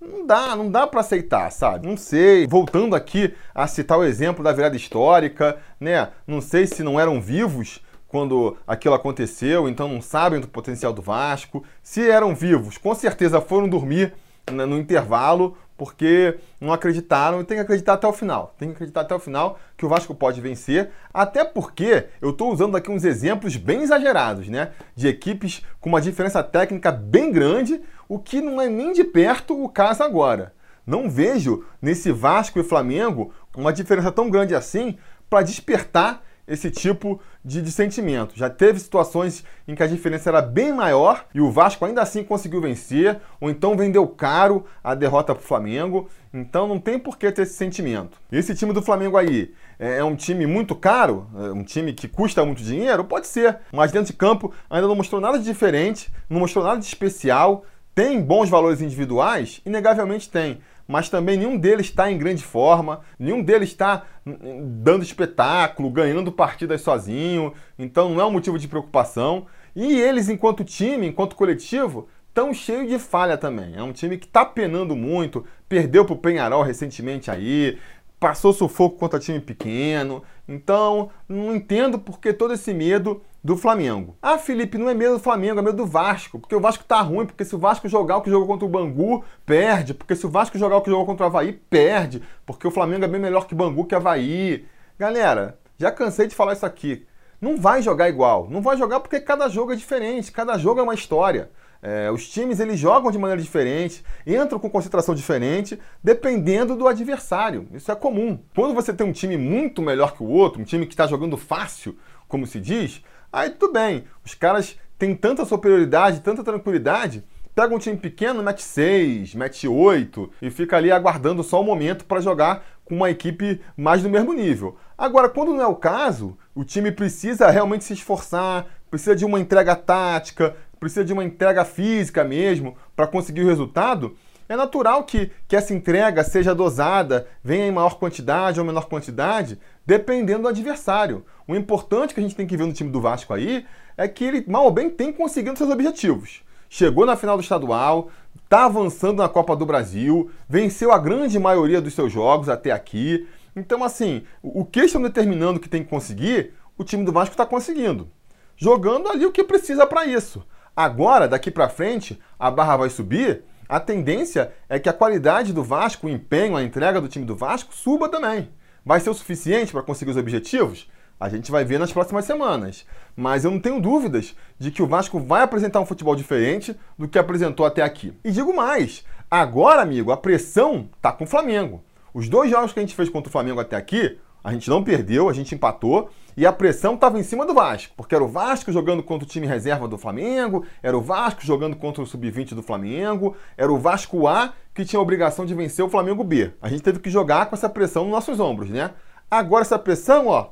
Não 0.00 0.24
dá, 0.24 0.54
não 0.54 0.70
dá 0.70 0.86
para 0.86 1.00
aceitar, 1.00 1.50
sabe? 1.50 1.86
Não 1.86 1.96
sei. 1.96 2.46
Voltando 2.46 2.94
aqui 2.94 3.34
a 3.54 3.66
citar 3.66 3.98
o 3.98 4.04
exemplo 4.04 4.44
da 4.44 4.52
virada 4.52 4.76
histórica, 4.76 5.58
né? 5.80 6.08
Não 6.26 6.40
sei 6.40 6.66
se 6.66 6.82
não 6.82 7.00
eram 7.00 7.20
vivos 7.20 7.82
quando 8.06 8.56
aquilo 8.66 8.94
aconteceu, 8.94 9.68
então 9.68 9.88
não 9.88 10.00
sabem 10.00 10.40
do 10.40 10.48
potencial 10.48 10.92
do 10.92 11.02
Vasco. 11.02 11.64
Se 11.82 12.08
eram 12.08 12.34
vivos, 12.34 12.78
com 12.78 12.94
certeza 12.94 13.40
foram 13.40 13.68
dormir 13.68 14.14
no 14.50 14.78
intervalo 14.78 15.56
porque 15.76 16.36
não 16.60 16.72
acreditaram 16.72 17.40
e 17.40 17.44
tem 17.44 17.56
que 17.56 17.62
acreditar 17.62 17.92
até 17.92 18.06
o 18.06 18.12
final. 18.12 18.52
Tem 18.58 18.68
que 18.68 18.74
acreditar 18.74 19.02
até 19.02 19.14
o 19.14 19.18
final 19.20 19.60
que 19.76 19.86
o 19.86 19.88
Vasco 19.88 20.12
pode 20.12 20.40
vencer, 20.40 20.90
até 21.14 21.44
porque 21.44 22.06
eu 22.20 22.30
estou 22.30 22.52
usando 22.52 22.76
aqui 22.76 22.90
uns 22.90 23.04
exemplos 23.04 23.56
bem 23.56 23.82
exagerados, 23.82 24.48
né? 24.48 24.72
De 24.96 25.06
equipes 25.06 25.62
com 25.80 25.88
uma 25.88 26.00
diferença 26.00 26.42
técnica 26.42 26.90
bem 26.90 27.30
grande, 27.30 27.80
o 28.08 28.18
que 28.18 28.40
não 28.40 28.60
é 28.60 28.68
nem 28.68 28.92
de 28.92 29.04
perto 29.04 29.62
o 29.62 29.68
caso 29.68 30.02
agora. 30.02 30.54
Não 30.86 31.10
vejo 31.10 31.64
nesse 31.82 32.10
Vasco 32.10 32.58
e 32.58 32.64
Flamengo 32.64 33.32
uma 33.54 33.72
diferença 33.72 34.10
tão 34.10 34.30
grande 34.30 34.54
assim 34.54 34.96
para 35.28 35.42
despertar 35.42 36.22
esse 36.48 36.70
tipo 36.70 37.20
de, 37.44 37.60
de, 37.60 37.70
sentimento. 37.70 38.32
Já 38.34 38.48
teve 38.48 38.80
situações 38.80 39.44
em 39.66 39.74
que 39.74 39.82
a 39.82 39.86
diferença 39.86 40.30
era 40.30 40.40
bem 40.40 40.72
maior 40.72 41.26
e 41.34 41.42
o 41.42 41.50
Vasco 41.50 41.84
ainda 41.84 42.00
assim 42.00 42.24
conseguiu 42.24 42.60
vencer, 42.60 43.20
ou 43.38 43.50
então 43.50 43.76
vendeu 43.76 44.06
caro 44.08 44.64
a 44.82 44.94
derrota 44.94 45.34
para 45.34 45.44
o 45.44 45.46
Flamengo. 45.46 46.08
Então 46.32 46.66
não 46.66 46.80
tem 46.80 46.98
por 46.98 47.18
que 47.18 47.30
ter 47.30 47.42
esse 47.42 47.52
sentimento. 47.52 48.18
Esse 48.32 48.54
time 48.54 48.72
do 48.72 48.80
Flamengo 48.80 49.18
aí 49.18 49.52
é, 49.78 49.98
é 49.98 50.04
um 50.04 50.16
time 50.16 50.46
muito 50.46 50.74
caro, 50.74 51.26
é 51.36 51.52
um 51.52 51.62
time 51.62 51.92
que 51.92 52.08
custa 52.08 52.44
muito 52.44 52.62
dinheiro? 52.62 53.04
Pode 53.04 53.26
ser, 53.26 53.58
mas 53.70 53.92
dentro 53.92 54.10
de 54.10 54.18
campo 54.18 54.52
ainda 54.70 54.88
não 54.88 54.96
mostrou 54.96 55.20
nada 55.20 55.38
de 55.38 55.44
diferente, 55.44 56.10
não 56.30 56.40
mostrou 56.40 56.64
nada 56.64 56.80
de 56.80 56.86
especial 56.86 57.64
tem 57.98 58.22
bons 58.22 58.48
valores 58.48 58.80
individuais? 58.80 59.60
Inegavelmente 59.66 60.30
tem. 60.30 60.60
Mas 60.86 61.10
também 61.10 61.36
nenhum 61.36 61.58
deles 61.58 61.86
está 61.86 62.08
em 62.08 62.16
grande 62.16 62.44
forma, 62.44 63.00
nenhum 63.18 63.42
deles 63.42 63.70
está 63.70 64.04
dando 64.24 65.02
espetáculo, 65.02 65.90
ganhando 65.90 66.30
partidas 66.30 66.80
sozinho, 66.80 67.52
então 67.76 68.10
não 68.10 68.20
é 68.20 68.24
um 68.24 68.30
motivo 68.30 68.56
de 68.56 68.68
preocupação. 68.68 69.46
E 69.74 70.00
eles, 70.00 70.28
enquanto 70.28 70.62
time, 70.62 71.08
enquanto 71.08 71.34
coletivo, 71.34 72.08
estão 72.28 72.54
cheios 72.54 72.88
de 72.88 73.00
falha 73.00 73.36
também. 73.36 73.74
É 73.74 73.82
um 73.82 73.92
time 73.92 74.16
que 74.16 74.26
está 74.26 74.44
penando 74.44 74.94
muito, 74.94 75.44
perdeu 75.68 76.04
para 76.04 76.14
o 76.14 76.18
Penharol 76.18 76.62
recentemente 76.62 77.32
aí, 77.32 77.80
passou 78.20 78.52
sufoco 78.52 78.96
contra 78.96 79.18
time 79.18 79.40
pequeno. 79.40 80.22
Então, 80.46 81.10
não 81.28 81.52
entendo 81.52 81.98
por 81.98 82.20
que 82.20 82.32
todo 82.32 82.54
esse 82.54 82.72
medo 82.72 83.20
do 83.42 83.56
Flamengo. 83.56 84.16
Ah, 84.20 84.36
Felipe, 84.36 84.78
não 84.78 84.88
é 84.88 84.94
medo 84.94 85.14
do 85.14 85.20
Flamengo, 85.20 85.60
é 85.60 85.62
medo 85.62 85.76
do 85.76 85.86
Vasco. 85.86 86.38
Porque 86.38 86.54
o 86.54 86.60
Vasco 86.60 86.84
tá 86.84 87.00
ruim, 87.00 87.26
porque 87.26 87.44
se 87.44 87.54
o 87.54 87.58
Vasco 87.58 87.88
jogar 87.88 88.16
o 88.16 88.22
que 88.22 88.30
jogou 88.30 88.46
contra 88.46 88.66
o 88.66 88.68
Bangu, 88.68 89.24
perde. 89.46 89.94
Porque 89.94 90.16
se 90.16 90.26
o 90.26 90.30
Vasco 90.30 90.58
jogar 90.58 90.76
o 90.76 90.82
que 90.82 90.90
jogou 90.90 91.06
contra 91.06 91.24
o 91.24 91.28
Havaí, 91.28 91.52
perde. 91.52 92.22
Porque 92.44 92.66
o 92.66 92.70
Flamengo 92.70 93.04
é 93.04 93.08
bem 93.08 93.20
melhor 93.20 93.46
que 93.46 93.54
Bangu 93.54 93.84
que 93.84 93.94
Havaí. 93.94 94.66
Galera, 94.98 95.58
já 95.76 95.90
cansei 95.90 96.26
de 96.26 96.34
falar 96.34 96.54
isso 96.54 96.66
aqui. 96.66 97.06
Não 97.40 97.56
vai 97.56 97.80
jogar 97.80 98.08
igual. 98.08 98.48
Não 98.50 98.60
vai 98.60 98.76
jogar 98.76 99.00
porque 99.00 99.20
cada 99.20 99.48
jogo 99.48 99.72
é 99.72 99.76
diferente, 99.76 100.32
cada 100.32 100.58
jogo 100.58 100.80
é 100.80 100.82
uma 100.82 100.94
história. 100.94 101.50
É, 101.80 102.10
os 102.10 102.28
times 102.28 102.58
eles 102.58 102.78
jogam 102.78 103.10
de 103.10 103.18
maneira 103.18 103.40
diferente, 103.40 104.02
entram 104.26 104.58
com 104.58 104.68
concentração 104.68 105.14
diferente, 105.14 105.78
dependendo 106.02 106.74
do 106.74 106.88
adversário. 106.88 107.68
Isso 107.72 107.92
é 107.92 107.94
comum. 107.94 108.40
Quando 108.54 108.74
você 108.74 108.92
tem 108.92 109.06
um 109.06 109.12
time 109.12 109.36
muito 109.36 109.80
melhor 109.80 110.14
que 110.14 110.22
o 110.22 110.28
outro, 110.28 110.60
um 110.60 110.64
time 110.64 110.86
que 110.86 110.94
está 110.94 111.06
jogando 111.06 111.36
fácil, 111.36 111.96
como 112.26 112.46
se 112.46 112.58
diz, 112.58 113.02
aí 113.32 113.50
tudo 113.50 113.72
bem. 113.72 114.04
Os 114.24 114.34
caras 114.34 114.76
têm 114.98 115.14
tanta 115.14 115.44
superioridade, 115.44 116.20
tanta 116.20 116.42
tranquilidade, 116.42 117.24
pega 117.54 117.74
um 117.74 117.78
time 117.78 117.96
pequeno, 117.96 118.42
mete 118.42 118.62
6, 118.62 119.34
mete 119.34 119.66
8 119.66 120.30
e 120.42 120.50
fica 120.50 120.76
ali 120.76 120.92
aguardando 120.92 121.42
só 121.42 121.60
o 121.60 121.64
momento 121.64 122.04
para 122.04 122.20
jogar 122.20 122.64
com 122.84 122.94
uma 122.94 123.10
equipe 123.10 123.60
mais 123.76 124.02
do 124.02 124.08
mesmo 124.08 124.32
nível. 124.32 124.76
Agora, 124.96 125.28
quando 125.28 125.52
não 125.52 125.60
é 125.60 125.66
o 125.66 125.76
caso, 125.76 126.36
o 126.54 126.64
time 126.64 126.90
precisa 126.90 127.50
realmente 127.50 127.84
se 127.84 127.92
esforçar, 127.92 128.66
precisa 128.90 129.14
de 129.14 129.24
uma 129.24 129.38
entrega 129.38 129.76
tática, 129.76 130.56
precisa 130.78 131.04
de 131.04 131.12
uma 131.12 131.24
entrega 131.24 131.64
física 131.64 132.24
mesmo 132.24 132.76
para 132.96 133.06
conseguir 133.06 133.42
o 133.42 133.48
resultado, 133.48 134.16
é 134.48 134.56
natural 134.56 135.04
que, 135.04 135.30
que 135.46 135.54
essa 135.54 135.74
entrega 135.74 136.24
seja 136.24 136.54
dosada, 136.54 137.26
venha 137.44 137.66
em 137.66 137.72
maior 137.72 137.98
quantidade 137.98 138.58
ou 138.58 138.66
menor 138.66 138.86
quantidade, 138.86 139.58
dependendo 139.84 140.42
do 140.42 140.48
adversário. 140.48 141.24
O 141.46 141.54
importante 141.54 142.14
que 142.14 142.20
a 142.20 142.22
gente 142.22 142.34
tem 142.34 142.46
que 142.46 142.56
ver 142.56 142.66
no 142.66 142.72
time 142.72 142.90
do 142.90 143.00
Vasco 143.00 143.34
aí 143.34 143.66
é 143.96 144.08
que 144.08 144.24
ele, 144.24 144.44
mal 144.46 144.64
ou 144.64 144.70
bem, 144.70 144.88
tem 144.88 145.12
conseguido 145.12 145.58
seus 145.58 145.70
objetivos. 145.70 146.42
Chegou 146.70 147.04
na 147.04 147.16
final 147.16 147.36
do 147.36 147.42
estadual, 147.42 148.10
está 148.42 148.64
avançando 148.64 149.18
na 149.18 149.28
Copa 149.28 149.56
do 149.56 149.66
Brasil, 149.66 150.30
venceu 150.48 150.92
a 150.92 150.98
grande 150.98 151.38
maioria 151.38 151.80
dos 151.80 151.94
seus 151.94 152.12
jogos 152.12 152.48
até 152.48 152.70
aqui. 152.70 153.26
Então, 153.54 153.82
assim, 153.82 154.22
o 154.42 154.64
que 154.64 154.80
estão 154.80 155.02
determinando 155.02 155.60
que 155.60 155.68
tem 155.68 155.82
que 155.82 155.90
conseguir, 155.90 156.54
o 156.76 156.84
time 156.84 157.04
do 157.04 157.12
Vasco 157.12 157.34
está 157.34 157.44
conseguindo. 157.44 158.08
Jogando 158.56 159.08
ali 159.08 159.26
o 159.26 159.32
que 159.32 159.44
precisa 159.44 159.86
para 159.86 160.06
isso. 160.06 160.44
Agora, 160.76 161.26
daqui 161.26 161.50
para 161.50 161.68
frente, 161.68 162.20
a 162.38 162.50
barra 162.50 162.76
vai 162.76 162.90
subir. 162.90 163.42
A 163.68 163.78
tendência 163.78 164.50
é 164.66 164.78
que 164.78 164.88
a 164.88 164.94
qualidade 164.94 165.52
do 165.52 165.62
Vasco, 165.62 166.06
o 166.06 166.10
empenho, 166.10 166.56
a 166.56 166.62
entrega 166.62 167.02
do 167.02 167.08
time 167.08 167.26
do 167.26 167.36
Vasco 167.36 167.74
suba 167.74 168.08
também. 168.08 168.48
Vai 168.82 168.98
ser 168.98 169.10
o 169.10 169.14
suficiente 169.14 169.72
para 169.72 169.82
conseguir 169.82 170.12
os 170.12 170.16
objetivos? 170.16 170.90
A 171.20 171.28
gente 171.28 171.50
vai 171.50 171.66
ver 171.66 171.78
nas 171.78 171.92
próximas 171.92 172.24
semanas. 172.24 172.86
Mas 173.14 173.44
eu 173.44 173.50
não 173.50 173.60
tenho 173.60 173.78
dúvidas 173.78 174.34
de 174.58 174.70
que 174.70 174.82
o 174.82 174.86
Vasco 174.86 175.20
vai 175.20 175.42
apresentar 175.42 175.80
um 175.80 175.86
futebol 175.86 176.16
diferente 176.16 176.74
do 176.96 177.06
que 177.06 177.18
apresentou 177.18 177.66
até 177.66 177.82
aqui. 177.82 178.16
E 178.24 178.30
digo 178.30 178.56
mais: 178.56 179.04
agora, 179.30 179.82
amigo, 179.82 180.12
a 180.12 180.16
pressão 180.16 180.88
tá 181.02 181.12
com 181.12 181.24
o 181.24 181.26
Flamengo. 181.26 181.84
Os 182.14 182.26
dois 182.26 182.50
jogos 182.50 182.72
que 182.72 182.78
a 182.78 182.82
gente 182.82 182.94
fez 182.94 183.10
contra 183.10 183.28
o 183.28 183.32
Flamengo 183.32 183.60
até 183.60 183.76
aqui, 183.76 184.18
a 184.48 184.52
gente 184.52 184.70
não 184.70 184.82
perdeu, 184.82 185.28
a 185.28 185.32
gente 185.34 185.54
empatou 185.54 186.08
e 186.34 186.46
a 186.46 186.52
pressão 186.52 186.94
estava 186.94 187.18
em 187.18 187.22
cima 187.22 187.44
do 187.44 187.52
Vasco, 187.52 187.92
porque 187.94 188.14
era 188.14 188.24
o 188.24 188.28
Vasco 188.28 188.72
jogando 188.72 189.02
contra 189.02 189.26
o 189.26 189.28
time 189.28 189.46
reserva 189.46 189.86
do 189.86 189.98
Flamengo, 189.98 190.64
era 190.82 190.96
o 190.96 191.02
Vasco 191.02 191.44
jogando 191.44 191.76
contra 191.76 192.02
o 192.02 192.06
sub-20 192.06 192.54
do 192.54 192.62
Flamengo, 192.62 193.36
era 193.58 193.70
o 193.70 193.76
Vasco 193.76 194.26
A 194.26 194.54
que 194.72 194.86
tinha 194.86 194.98
a 194.98 195.02
obrigação 195.02 195.44
de 195.44 195.54
vencer 195.54 195.84
o 195.84 195.88
Flamengo 195.90 196.24
B. 196.24 196.50
A 196.62 196.68
gente 196.70 196.82
teve 196.82 196.98
que 196.98 197.10
jogar 197.10 197.46
com 197.46 197.56
essa 197.56 197.68
pressão 197.68 198.04
nos 198.04 198.12
nossos 198.12 198.40
ombros, 198.40 198.70
né? 198.70 198.92
Agora 199.30 199.60
essa 199.60 199.78
pressão, 199.78 200.28
ó, 200.28 200.48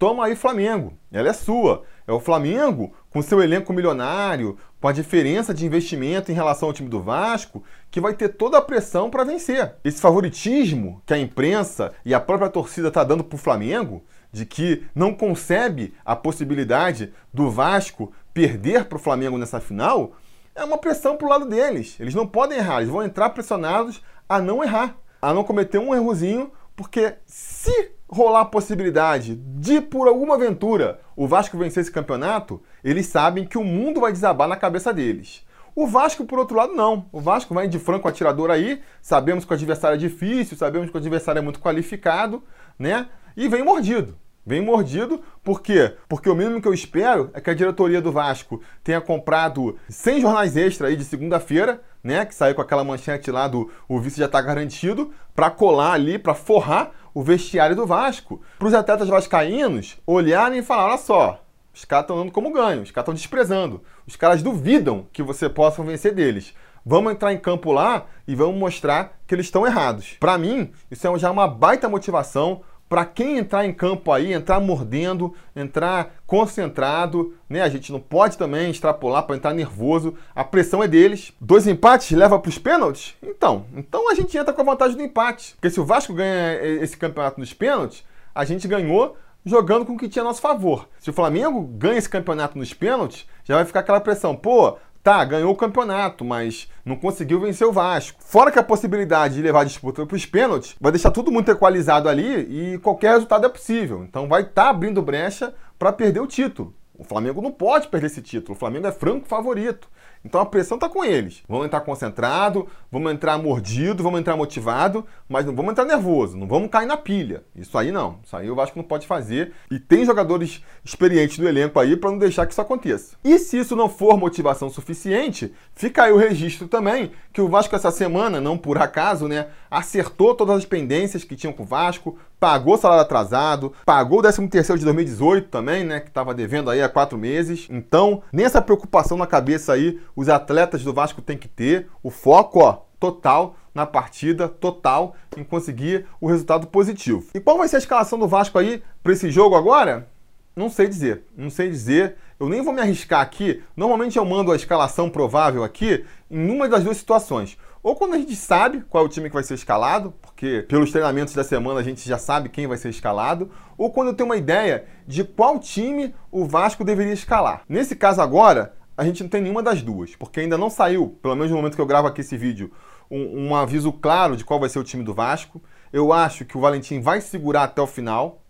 toma 0.00 0.24
aí 0.24 0.34
Flamengo, 0.34 0.94
ela 1.12 1.28
é 1.28 1.32
sua. 1.34 1.82
É 2.06 2.12
o 2.12 2.18
Flamengo 2.18 2.90
com 3.10 3.20
seu 3.20 3.42
elenco 3.42 3.70
milionário, 3.70 4.56
com 4.80 4.88
a 4.88 4.92
diferença 4.92 5.52
de 5.52 5.66
investimento 5.66 6.32
em 6.32 6.34
relação 6.34 6.68
ao 6.68 6.72
time 6.72 6.88
do 6.88 7.02
Vasco, 7.02 7.62
que 7.90 8.00
vai 8.00 8.14
ter 8.14 8.30
toda 8.30 8.56
a 8.56 8.62
pressão 8.62 9.10
para 9.10 9.24
vencer. 9.24 9.74
Esse 9.84 10.00
favoritismo 10.00 11.02
que 11.04 11.12
a 11.12 11.18
imprensa 11.18 11.92
e 12.02 12.14
a 12.14 12.18
própria 12.18 12.48
torcida 12.48 12.88
está 12.88 13.04
dando 13.04 13.22
para 13.22 13.36
o 13.36 13.38
Flamengo 13.38 14.02
de 14.32 14.46
que 14.46 14.86
não 14.94 15.12
concebe 15.12 15.92
a 16.02 16.16
possibilidade 16.16 17.12
do 17.32 17.50
Vasco 17.50 18.10
perder 18.32 18.86
para 18.86 18.96
o 18.96 19.00
Flamengo 19.00 19.36
nessa 19.36 19.60
final, 19.60 20.12
é 20.54 20.64
uma 20.64 20.78
pressão 20.78 21.14
para 21.14 21.26
o 21.26 21.30
lado 21.30 21.44
deles. 21.44 21.96
Eles 22.00 22.14
não 22.14 22.26
podem 22.26 22.56
errar, 22.56 22.78
eles 22.78 22.88
vão 22.88 23.02
entrar 23.02 23.28
pressionados 23.30 24.02
a 24.26 24.40
não 24.40 24.64
errar, 24.64 24.96
a 25.20 25.34
não 25.34 25.44
cometer 25.44 25.78
um 25.78 25.94
errozinho, 25.94 26.50
porque 26.74 27.16
se 27.26 27.92
rolar 28.10 28.40
a 28.40 28.44
possibilidade 28.44 29.36
de, 29.36 29.80
por 29.80 30.08
alguma 30.08 30.34
aventura, 30.34 31.00
o 31.14 31.28
Vasco 31.28 31.56
vencer 31.56 31.82
esse 31.82 31.92
campeonato, 31.92 32.60
eles 32.82 33.06
sabem 33.06 33.46
que 33.46 33.56
o 33.56 33.64
mundo 33.64 34.00
vai 34.00 34.12
desabar 34.12 34.48
na 34.48 34.56
cabeça 34.56 34.92
deles. 34.92 35.46
O 35.76 35.86
Vasco, 35.86 36.24
por 36.24 36.38
outro 36.38 36.56
lado, 36.56 36.74
não. 36.74 37.06
O 37.12 37.20
Vasco 37.20 37.54
vai 37.54 37.68
de 37.68 37.78
franco 37.78 38.08
atirador 38.08 38.50
aí. 38.50 38.82
Sabemos 39.00 39.44
que 39.44 39.52
o 39.52 39.54
adversário 39.54 39.94
é 39.94 39.98
difícil, 39.98 40.56
sabemos 40.56 40.90
que 40.90 40.96
o 40.96 40.98
adversário 40.98 41.38
é 41.38 41.42
muito 41.42 41.60
qualificado, 41.60 42.42
né? 42.76 43.08
e 43.36 43.48
vem 43.48 43.62
mordido. 43.64 44.16
Vem 44.50 44.60
mordido, 44.60 45.22
por 45.44 45.62
quê? 45.62 45.94
Porque 46.08 46.28
o 46.28 46.34
mínimo 46.34 46.60
que 46.60 46.66
eu 46.66 46.74
espero 46.74 47.30
é 47.32 47.40
que 47.40 47.50
a 47.50 47.54
diretoria 47.54 48.02
do 48.02 48.10
Vasco 48.10 48.60
tenha 48.82 49.00
comprado 49.00 49.78
100 49.88 50.22
jornais 50.22 50.56
extra 50.56 50.88
aí 50.88 50.96
de 50.96 51.04
segunda-feira, 51.04 51.80
né? 52.02 52.26
Que 52.26 52.34
saiu 52.34 52.56
com 52.56 52.60
aquela 52.60 52.82
manchete 52.82 53.30
lá 53.30 53.46
do 53.46 53.70
o 53.88 54.00
vice 54.00 54.18
já 54.18 54.26
está 54.26 54.42
garantido, 54.42 55.12
para 55.36 55.50
colar 55.50 55.92
ali, 55.92 56.18
para 56.18 56.34
forrar 56.34 56.90
o 57.14 57.22
vestiário 57.22 57.76
do 57.76 57.86
Vasco. 57.86 58.42
Para 58.58 58.66
os 58.66 58.74
atletas 58.74 59.06
vascaínos 59.06 59.98
olharem 60.04 60.58
e 60.58 60.62
falar: 60.64 60.86
olha 60.86 60.98
só, 60.98 61.44
os 61.72 61.84
caras 61.84 62.06
estão 62.06 62.16
dando 62.16 62.32
como 62.32 62.52
ganho, 62.52 62.82
os 62.82 62.90
caras 62.90 63.04
estão 63.04 63.14
desprezando, 63.14 63.84
os 64.04 64.16
caras 64.16 64.42
duvidam 64.42 65.06
que 65.12 65.22
você 65.22 65.48
possa 65.48 65.80
vencer 65.84 66.12
deles. 66.12 66.52
Vamos 66.84 67.12
entrar 67.12 67.32
em 67.32 67.38
campo 67.38 67.70
lá 67.70 68.06
e 68.26 68.34
vamos 68.34 68.58
mostrar 68.58 69.20
que 69.28 69.34
eles 69.34 69.46
estão 69.46 69.64
errados. 69.64 70.16
Para 70.18 70.36
mim, 70.36 70.72
isso 70.90 71.06
é 71.06 71.18
já 71.20 71.30
uma 71.30 71.46
baita 71.46 71.88
motivação 71.88 72.62
para 72.90 73.04
quem 73.04 73.38
entrar 73.38 73.64
em 73.64 73.72
campo 73.72 74.10
aí, 74.10 74.32
entrar 74.32 74.58
mordendo, 74.58 75.32
entrar 75.54 76.12
concentrado, 76.26 77.32
né? 77.48 77.62
A 77.62 77.68
gente 77.68 77.92
não 77.92 78.00
pode 78.00 78.36
também 78.36 78.68
extrapolar 78.68 79.22
para 79.22 79.36
entrar 79.36 79.54
nervoso. 79.54 80.16
A 80.34 80.42
pressão 80.42 80.82
é 80.82 80.88
deles. 80.88 81.32
Dois 81.40 81.68
empates 81.68 82.10
leva 82.10 82.36
para 82.36 82.48
os 82.48 82.58
pênaltis? 82.58 83.14
Então, 83.22 83.64
então 83.76 84.10
a 84.10 84.14
gente 84.16 84.36
entra 84.36 84.52
com 84.52 84.62
a 84.62 84.64
vantagem 84.64 84.96
do 84.96 85.04
empate. 85.04 85.52
Porque 85.52 85.70
se 85.70 85.80
o 85.80 85.84
Vasco 85.84 86.12
ganha 86.12 86.60
esse 86.82 86.96
campeonato 86.96 87.38
nos 87.38 87.54
pênaltis, 87.54 88.02
a 88.34 88.44
gente 88.44 88.66
ganhou 88.66 89.16
jogando 89.44 89.86
com 89.86 89.94
o 89.94 89.96
que 89.96 90.08
tinha 90.08 90.24
a 90.24 90.26
nosso 90.26 90.40
favor. 90.40 90.88
Se 90.98 91.10
o 91.10 91.12
Flamengo 91.12 91.62
ganha 91.62 91.96
esse 91.96 92.08
campeonato 92.08 92.58
nos 92.58 92.74
pênaltis, 92.74 93.24
já 93.44 93.54
vai 93.54 93.64
ficar 93.64 93.80
aquela 93.80 94.00
pressão, 94.00 94.34
pô, 94.34 94.76
Tá, 95.02 95.24
ganhou 95.24 95.50
o 95.50 95.56
campeonato, 95.56 96.26
mas 96.26 96.68
não 96.84 96.94
conseguiu 96.94 97.40
vencer 97.40 97.66
o 97.66 97.72
Vasco. 97.72 98.22
Fora 98.22 98.52
que 98.52 98.58
a 98.58 98.62
possibilidade 98.62 99.34
de 99.34 99.42
levar 99.42 99.62
a 99.62 99.64
disputa 99.64 100.04
para 100.04 100.14
os 100.14 100.26
pênaltis 100.26 100.76
vai 100.78 100.92
deixar 100.92 101.10
tudo 101.10 101.32
muito 101.32 101.50
equalizado 101.50 102.06
ali 102.06 102.74
e 102.74 102.78
qualquer 102.78 103.12
resultado 103.12 103.46
é 103.46 103.48
possível. 103.48 104.04
Então 104.04 104.28
vai 104.28 104.42
estar 104.42 104.64
tá 104.64 104.68
abrindo 104.68 105.00
brecha 105.00 105.54
para 105.78 105.90
perder 105.90 106.20
o 106.20 106.26
título. 106.26 106.74
O 106.98 107.02
Flamengo 107.02 107.40
não 107.40 107.50
pode 107.50 107.88
perder 107.88 108.08
esse 108.08 108.20
título. 108.20 108.54
O 108.54 108.58
Flamengo 108.58 108.86
é 108.86 108.92
franco 108.92 109.26
favorito. 109.26 109.88
Então 110.24 110.40
a 110.40 110.46
pressão 110.46 110.76
está 110.76 110.88
com 110.88 111.04
eles. 111.04 111.42
Vamos 111.48 111.66
entrar 111.66 111.80
concentrado, 111.80 112.66
vamos 112.90 113.10
entrar 113.12 113.38
mordido, 113.38 114.02
vamos 114.02 114.20
entrar 114.20 114.36
motivado, 114.36 115.04
mas 115.28 115.46
não 115.46 115.54
vamos 115.54 115.72
entrar 115.72 115.84
nervoso, 115.84 116.36
não 116.36 116.46
vamos 116.46 116.70
cair 116.70 116.86
na 116.86 116.96
pilha. 116.96 117.42
Isso 117.56 117.76
aí 117.78 117.90
não. 117.90 118.18
Isso 118.24 118.36
aí 118.36 118.50
o 118.50 118.54
Vasco 118.54 118.78
não 118.78 118.84
pode 118.84 119.06
fazer. 119.06 119.52
E 119.70 119.78
tem 119.78 120.04
jogadores 120.04 120.62
experientes 120.84 121.38
do 121.38 121.48
elenco 121.48 121.78
aí 121.78 121.96
para 121.96 122.10
não 122.10 122.18
deixar 122.18 122.46
que 122.46 122.52
isso 122.52 122.60
aconteça. 122.60 123.16
E 123.24 123.38
se 123.38 123.58
isso 123.58 123.74
não 123.74 123.88
for 123.88 124.18
motivação 124.18 124.68
suficiente, 124.68 125.54
fica 125.74 126.04
aí 126.04 126.12
o 126.12 126.16
registro 126.16 126.68
também 126.68 127.12
que 127.32 127.40
o 127.40 127.48
Vasco 127.48 127.74
essa 127.74 127.90
semana, 127.90 128.40
não 128.40 128.58
por 128.58 128.78
acaso, 128.78 129.28
né, 129.28 129.48
acertou 129.70 130.34
todas 130.34 130.56
as 130.56 130.64
pendências 130.64 131.24
que 131.24 131.36
tinham 131.36 131.52
com 131.52 131.62
o 131.62 131.66
Vasco, 131.66 132.18
pagou 132.40 132.76
salário 132.76 133.02
atrasado, 133.02 133.72
pagou 133.84 134.18
o 134.18 134.22
13 134.22 134.48
terceiro 134.48 134.78
de 134.78 134.84
2018 134.86 135.48
também, 135.48 135.84
né, 135.84 136.00
que 136.00 136.08
estava 136.08 136.34
devendo 136.34 136.70
aí 136.70 136.82
há 136.82 136.88
quatro 136.88 137.18
meses. 137.18 137.68
Então, 137.70 138.22
nessa 138.32 138.62
preocupação 138.62 139.18
na 139.18 139.26
cabeça 139.26 139.74
aí, 139.74 140.00
os 140.14 140.28
atletas 140.28 140.82
do 140.82 140.92
Vasco 140.92 141.22
têm 141.22 141.38
que 141.38 141.48
ter 141.48 141.88
o 142.02 142.10
foco, 142.10 142.60
ó, 142.60 142.82
total 142.98 143.56
na 143.74 143.86
partida, 143.86 144.48
total 144.48 145.14
em 145.36 145.44
conseguir 145.44 146.06
o 146.20 146.28
resultado 146.28 146.66
positivo. 146.66 147.24
E 147.34 147.40
qual 147.40 147.56
vai 147.56 147.68
ser 147.68 147.76
a 147.76 147.78
escalação 147.80 148.18
do 148.18 148.28
Vasco 148.28 148.58
aí 148.58 148.82
para 149.02 149.12
esse 149.12 149.30
jogo 149.30 149.54
agora? 149.54 150.08
Não 150.54 150.68
sei 150.68 150.88
dizer, 150.88 151.24
não 151.36 151.48
sei 151.48 151.70
dizer. 151.70 152.16
eu 152.38 152.48
nem 152.48 152.62
vou 152.62 152.72
me 152.72 152.80
arriscar 152.80 153.20
aqui. 153.20 153.62
Normalmente 153.76 154.18
eu 154.18 154.24
mando 154.24 154.50
a 154.50 154.56
escalação 154.56 155.08
provável 155.08 155.62
aqui 155.62 156.04
em 156.30 156.50
uma 156.50 156.68
das 156.68 156.84
duas 156.84 156.96
situações. 156.96 157.56
Ou 157.82 157.96
quando 157.96 158.14
a 158.14 158.18
gente 158.18 158.36
sabe 158.36 158.84
qual 158.90 159.04
é 159.04 159.06
o 159.06 159.08
time 159.08 159.30
que 159.30 159.34
vai 159.34 159.42
ser 159.42 159.54
escalado, 159.54 160.12
porque 160.20 160.66
pelos 160.68 160.90
treinamentos 160.90 161.32
da 161.32 161.44
semana 161.44 161.80
a 161.80 161.82
gente 161.82 162.06
já 162.06 162.18
sabe 162.18 162.50
quem 162.50 162.66
vai 162.66 162.76
ser 162.76 162.90
escalado, 162.90 163.50
ou 163.78 163.90
quando 163.90 164.08
eu 164.08 164.14
tenho 164.14 164.28
uma 164.28 164.36
ideia 164.36 164.84
de 165.06 165.24
qual 165.24 165.58
time 165.58 166.14
o 166.30 166.44
Vasco 166.44 166.84
deveria 166.84 167.14
escalar. 167.14 167.62
Nesse 167.66 167.96
caso 167.96 168.20
agora, 168.20 168.74
a 169.00 169.04
gente 169.04 169.22
não 169.22 169.30
tem 169.30 169.40
nenhuma 169.40 169.62
das 169.62 169.80
duas, 169.80 170.14
porque 170.14 170.40
ainda 170.40 170.58
não 170.58 170.68
saiu, 170.68 171.18
pelo 171.22 171.34
menos 171.34 171.50
no 171.50 171.56
momento 171.56 171.74
que 171.74 171.80
eu 171.80 171.86
gravo 171.86 172.06
aqui 172.06 172.20
esse 172.20 172.36
vídeo, 172.36 172.70
um, 173.10 173.46
um 173.46 173.56
aviso 173.56 173.90
claro 173.90 174.36
de 174.36 174.44
qual 174.44 174.60
vai 174.60 174.68
ser 174.68 174.78
o 174.78 174.84
time 174.84 175.02
do 175.02 175.14
Vasco. 175.14 175.58
Eu 175.90 176.12
acho 176.12 176.44
que 176.44 176.58
o 176.58 176.60
Valentim 176.60 177.00
vai 177.00 177.22
segurar 177.22 177.62
até 177.62 177.80
o 177.80 177.86
final. 177.86 178.42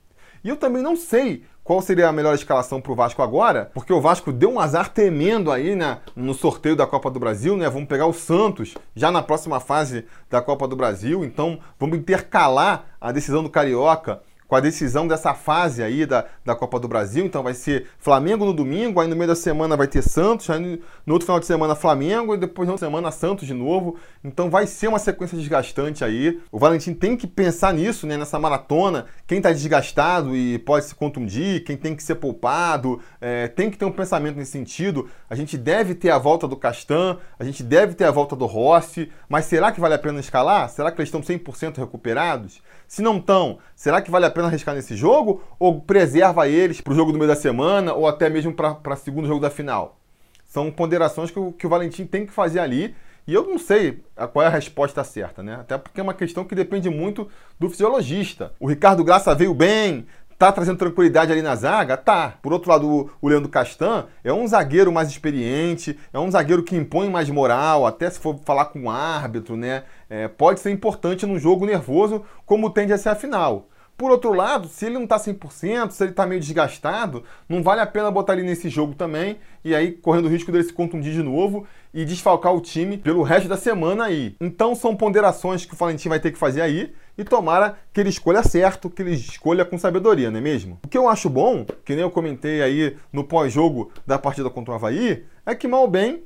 E 0.43 0.49
eu 0.49 0.57
também 0.57 0.83
não 0.83 0.97
sei 0.97 1.45
qual 1.63 1.81
seria 1.81 2.09
a 2.09 2.13
melhor 2.13 2.35
escalação 2.35 2.81
para 2.81 2.91
o 2.91 2.97
Vasco 2.97 3.23
agora, 3.23 3.71
porque 3.73 3.93
o 3.93 4.01
Vasco 4.01 4.33
deu 4.33 4.51
um 4.51 4.59
azar 4.59 4.89
tremendo 4.89 5.53
aí 5.53 5.77
né, 5.77 5.99
no 6.17 6.35
sorteio 6.35 6.75
da 6.75 6.85
Copa 6.85 7.13
do 7.13 7.21
Brasil, 7.21 7.57
né? 7.57 7.71
Vamos 7.71 7.89
pegar 7.89 8.07
o 8.07 8.13
Santos 8.13 8.75
já 8.93 9.13
na 9.13 9.23
próxima 9.23 9.61
fase 9.61 10.05
da 10.29 10.43
Copa 10.43 10.67
do 10.67 10.75
Brasil, 10.75 11.25
então 11.25 11.61
vamos 11.79 11.97
intercalar 11.97 12.87
a 13.01 13.13
decisão 13.13 13.45
do 13.45 13.51
Carioca 13.51 14.21
com 14.51 14.57
a 14.57 14.61
decisão 14.61 15.07
dessa 15.07 15.33
fase 15.33 15.81
aí 15.81 16.05
da, 16.05 16.27
da 16.45 16.57
Copa 16.57 16.81
do 16.81 16.89
Brasil. 16.89 17.25
Então 17.25 17.41
vai 17.41 17.55
ser 17.55 17.87
Flamengo 18.01 18.45
no 18.45 18.53
domingo, 18.53 18.99
aí 19.01 19.07
no 19.07 19.15
meio 19.15 19.29
da 19.29 19.37
semana 19.37 19.77
vai 19.77 19.87
ter 19.87 20.03
Santos, 20.03 20.51
aí 20.51 20.83
no 21.07 21.13
outro 21.13 21.27
final 21.27 21.39
de 21.39 21.47
semana 21.47 21.77
Flamengo 21.77 22.35
e 22.35 22.37
depois 22.37 22.67
na 22.67 22.73
outra 22.73 22.89
semana 22.89 23.13
Santos 23.13 23.47
de 23.47 23.55
novo. 23.55 23.97
Então 24.25 24.51
vai 24.51 24.67
ser 24.67 24.89
uma 24.89 24.99
sequência 24.99 25.39
desgastante 25.39 26.05
aí. 26.05 26.41
O 26.51 26.59
Valentim 26.59 26.93
tem 26.93 27.17
que 27.17 27.29
pensar 27.29 27.73
nisso, 27.73 28.09
né, 28.09 28.17
nessa 28.17 28.41
maratona. 28.41 29.07
Quem 29.25 29.39
está 29.39 29.53
desgastado 29.53 30.35
e 30.35 30.59
pode 30.59 30.87
se 30.87 30.97
contundir, 30.97 31.63
quem 31.63 31.77
tem 31.77 31.95
que 31.95 32.03
ser 32.03 32.17
poupado, 32.17 33.01
é, 33.21 33.47
tem 33.47 33.71
que 33.71 33.79
ter 33.79 33.85
um 33.85 33.93
pensamento 33.93 34.37
nesse 34.37 34.51
sentido. 34.51 35.09
A 35.29 35.37
gente 35.37 35.57
deve 35.57 35.95
ter 35.95 36.11
a 36.11 36.19
volta 36.19 36.49
do 36.49 36.57
Castan, 36.57 37.19
a 37.39 37.45
gente 37.45 37.63
deve 37.63 37.95
ter 37.95 38.05
a 38.05 38.11
volta 38.11 38.35
do 38.35 38.47
Rossi, 38.47 39.13
mas 39.29 39.45
será 39.45 39.71
que 39.71 39.81
vale 39.81 39.95
a 39.95 39.99
pena 39.99 40.19
escalar? 40.19 40.69
Será 40.71 40.91
que 40.91 41.01
eles 41.01 41.07
estão 41.07 41.21
100% 41.21 41.79
recuperados? 41.79 42.61
Se 42.91 43.03
não 43.03 43.19
estão, 43.19 43.61
será 43.77 44.03
que 44.03 44.11
vale 44.11 44.27
a 44.27 44.31
pena 44.33 44.49
arriscar 44.49 44.75
nesse 44.75 44.97
jogo? 44.97 45.45
Ou 45.61 45.81
preserva 45.81 46.49
eles 46.49 46.81
para 46.81 46.93
o 46.93 46.97
jogo 46.97 47.13
do 47.13 47.19
meio 47.19 47.29
da 47.29 47.37
semana 47.37 47.95
ou 47.95 48.09
até 48.09 48.29
mesmo 48.29 48.53
para 48.53 48.81
o 48.85 48.97
segundo 48.97 49.29
jogo 49.29 49.39
da 49.39 49.49
final? 49.49 50.01
São 50.45 50.73
ponderações 50.73 51.31
que 51.31 51.39
o, 51.39 51.53
que 51.53 51.65
o 51.65 51.71
Valentim 51.71 52.05
tem 52.05 52.27
que 52.27 52.33
fazer 52.33 52.59
ali. 52.59 52.93
E 53.29 53.33
eu 53.33 53.47
não 53.47 53.61
sei 53.61 54.03
qual 54.33 54.45
é 54.45 54.49
a 54.49 54.51
resposta 54.51 55.05
certa, 55.05 55.41
né? 55.41 55.55
Até 55.61 55.79
porque 55.79 56.01
é 56.01 56.03
uma 56.03 56.13
questão 56.13 56.45
que 56.45 56.53
depende 56.53 56.91
muito 56.91 57.29
do 57.61 57.71
fisiologista. 57.71 58.53
O 58.59 58.67
Ricardo 58.67 59.05
Graça 59.05 59.37
veio 59.37 59.55
bem, 59.55 60.05
Tá 60.41 60.51
trazendo 60.51 60.79
tranquilidade 60.79 61.31
ali 61.31 61.43
na 61.43 61.55
zaga? 61.55 61.99
Tá. 61.99 62.39
Por 62.41 62.51
outro 62.51 62.71
lado, 62.71 63.11
o 63.21 63.29
Leandro 63.29 63.51
Castan 63.51 64.07
é 64.25 64.33
um 64.33 64.49
zagueiro 64.49 64.91
mais 64.91 65.11
experiente, 65.11 65.99
é 66.15 66.19
um 66.19 66.31
zagueiro 66.31 66.63
que 66.63 66.75
impõe 66.75 67.11
mais 67.11 67.29
moral, 67.29 67.85
até 67.85 68.09
se 68.09 68.19
for 68.19 68.41
falar 68.43 68.65
com 68.65 68.85
o 68.85 68.91
árbitro, 68.91 69.55
né? 69.55 69.83
É, 70.09 70.29
pode 70.29 70.61
ser 70.61 70.71
importante 70.71 71.27
num 71.27 71.39
jogo 71.39 71.67
nervoso, 71.67 72.25
como 72.47 72.71
tende 72.71 72.91
a 72.91 72.97
ser 72.97 73.11
a 73.11 73.15
final. 73.15 73.69
Por 73.99 74.11
outro 74.11 74.33
lado, 74.33 74.67
se 74.67 74.87
ele 74.87 74.95
não 74.95 75.05
está 75.05 75.19
100%, 75.19 75.91
se 75.91 76.03
ele 76.03 76.13
está 76.13 76.25
meio 76.25 76.41
desgastado, 76.41 77.23
não 77.47 77.63
vale 77.63 77.83
a 77.83 77.87
pena 77.87 78.11
botar 78.11 78.33
ele 78.33 78.43
nesse 78.43 78.71
jogo 78.71 78.95
também 78.95 79.37
e 79.63 79.75
aí 79.75 79.93
correndo 79.93 80.25
o 80.25 80.31
risco 80.31 80.51
dele 80.51 80.65
se 80.65 80.73
contundir 80.73 81.13
de 81.13 81.23
novo 81.23 81.67
e 81.93 82.05
desfalcar 82.05 82.55
o 82.55 82.61
time 82.61 82.97
pelo 82.97 83.23
resto 83.23 83.49
da 83.49 83.57
semana 83.57 84.05
aí. 84.05 84.35
Então 84.41 84.75
são 84.75 84.97
ponderações 84.97 85.65
que 85.65 85.75
o 85.75 85.77
Valentim 85.77 86.09
vai 86.09 86.21
ter 86.21 86.31
que 86.31 86.39
fazer 86.39 86.61
aí 86.61 86.93
e 87.19 87.25
tomara 87.25 87.77
que 87.93 88.01
ele 88.01 88.09
escolha 88.09 88.43
certo, 88.43 88.89
que 88.89 89.03
ele 89.03 89.13
escolha 89.13 89.65
com 89.65 89.77
sabedoria, 89.77 90.31
não 90.31 90.39
é 90.39 90.41
mesmo? 90.43 90.79
O 90.85 90.89
que 90.89 90.97
eu 90.97 91.09
acho 91.09 91.29
bom, 91.29 91.67
que 91.85 91.95
nem 91.95 92.03
eu 92.03 92.11
comentei 92.11 92.63
aí 92.63 92.97
no 93.13 93.25
pós-jogo 93.25 93.91
da 94.07 94.19
partida 94.19 94.49
contra 94.49 94.73
o 94.73 94.75
Havaí, 94.75 95.25
é 95.45 95.55
que 95.55 95.69
mal 95.69 95.87
bem 95.87 96.23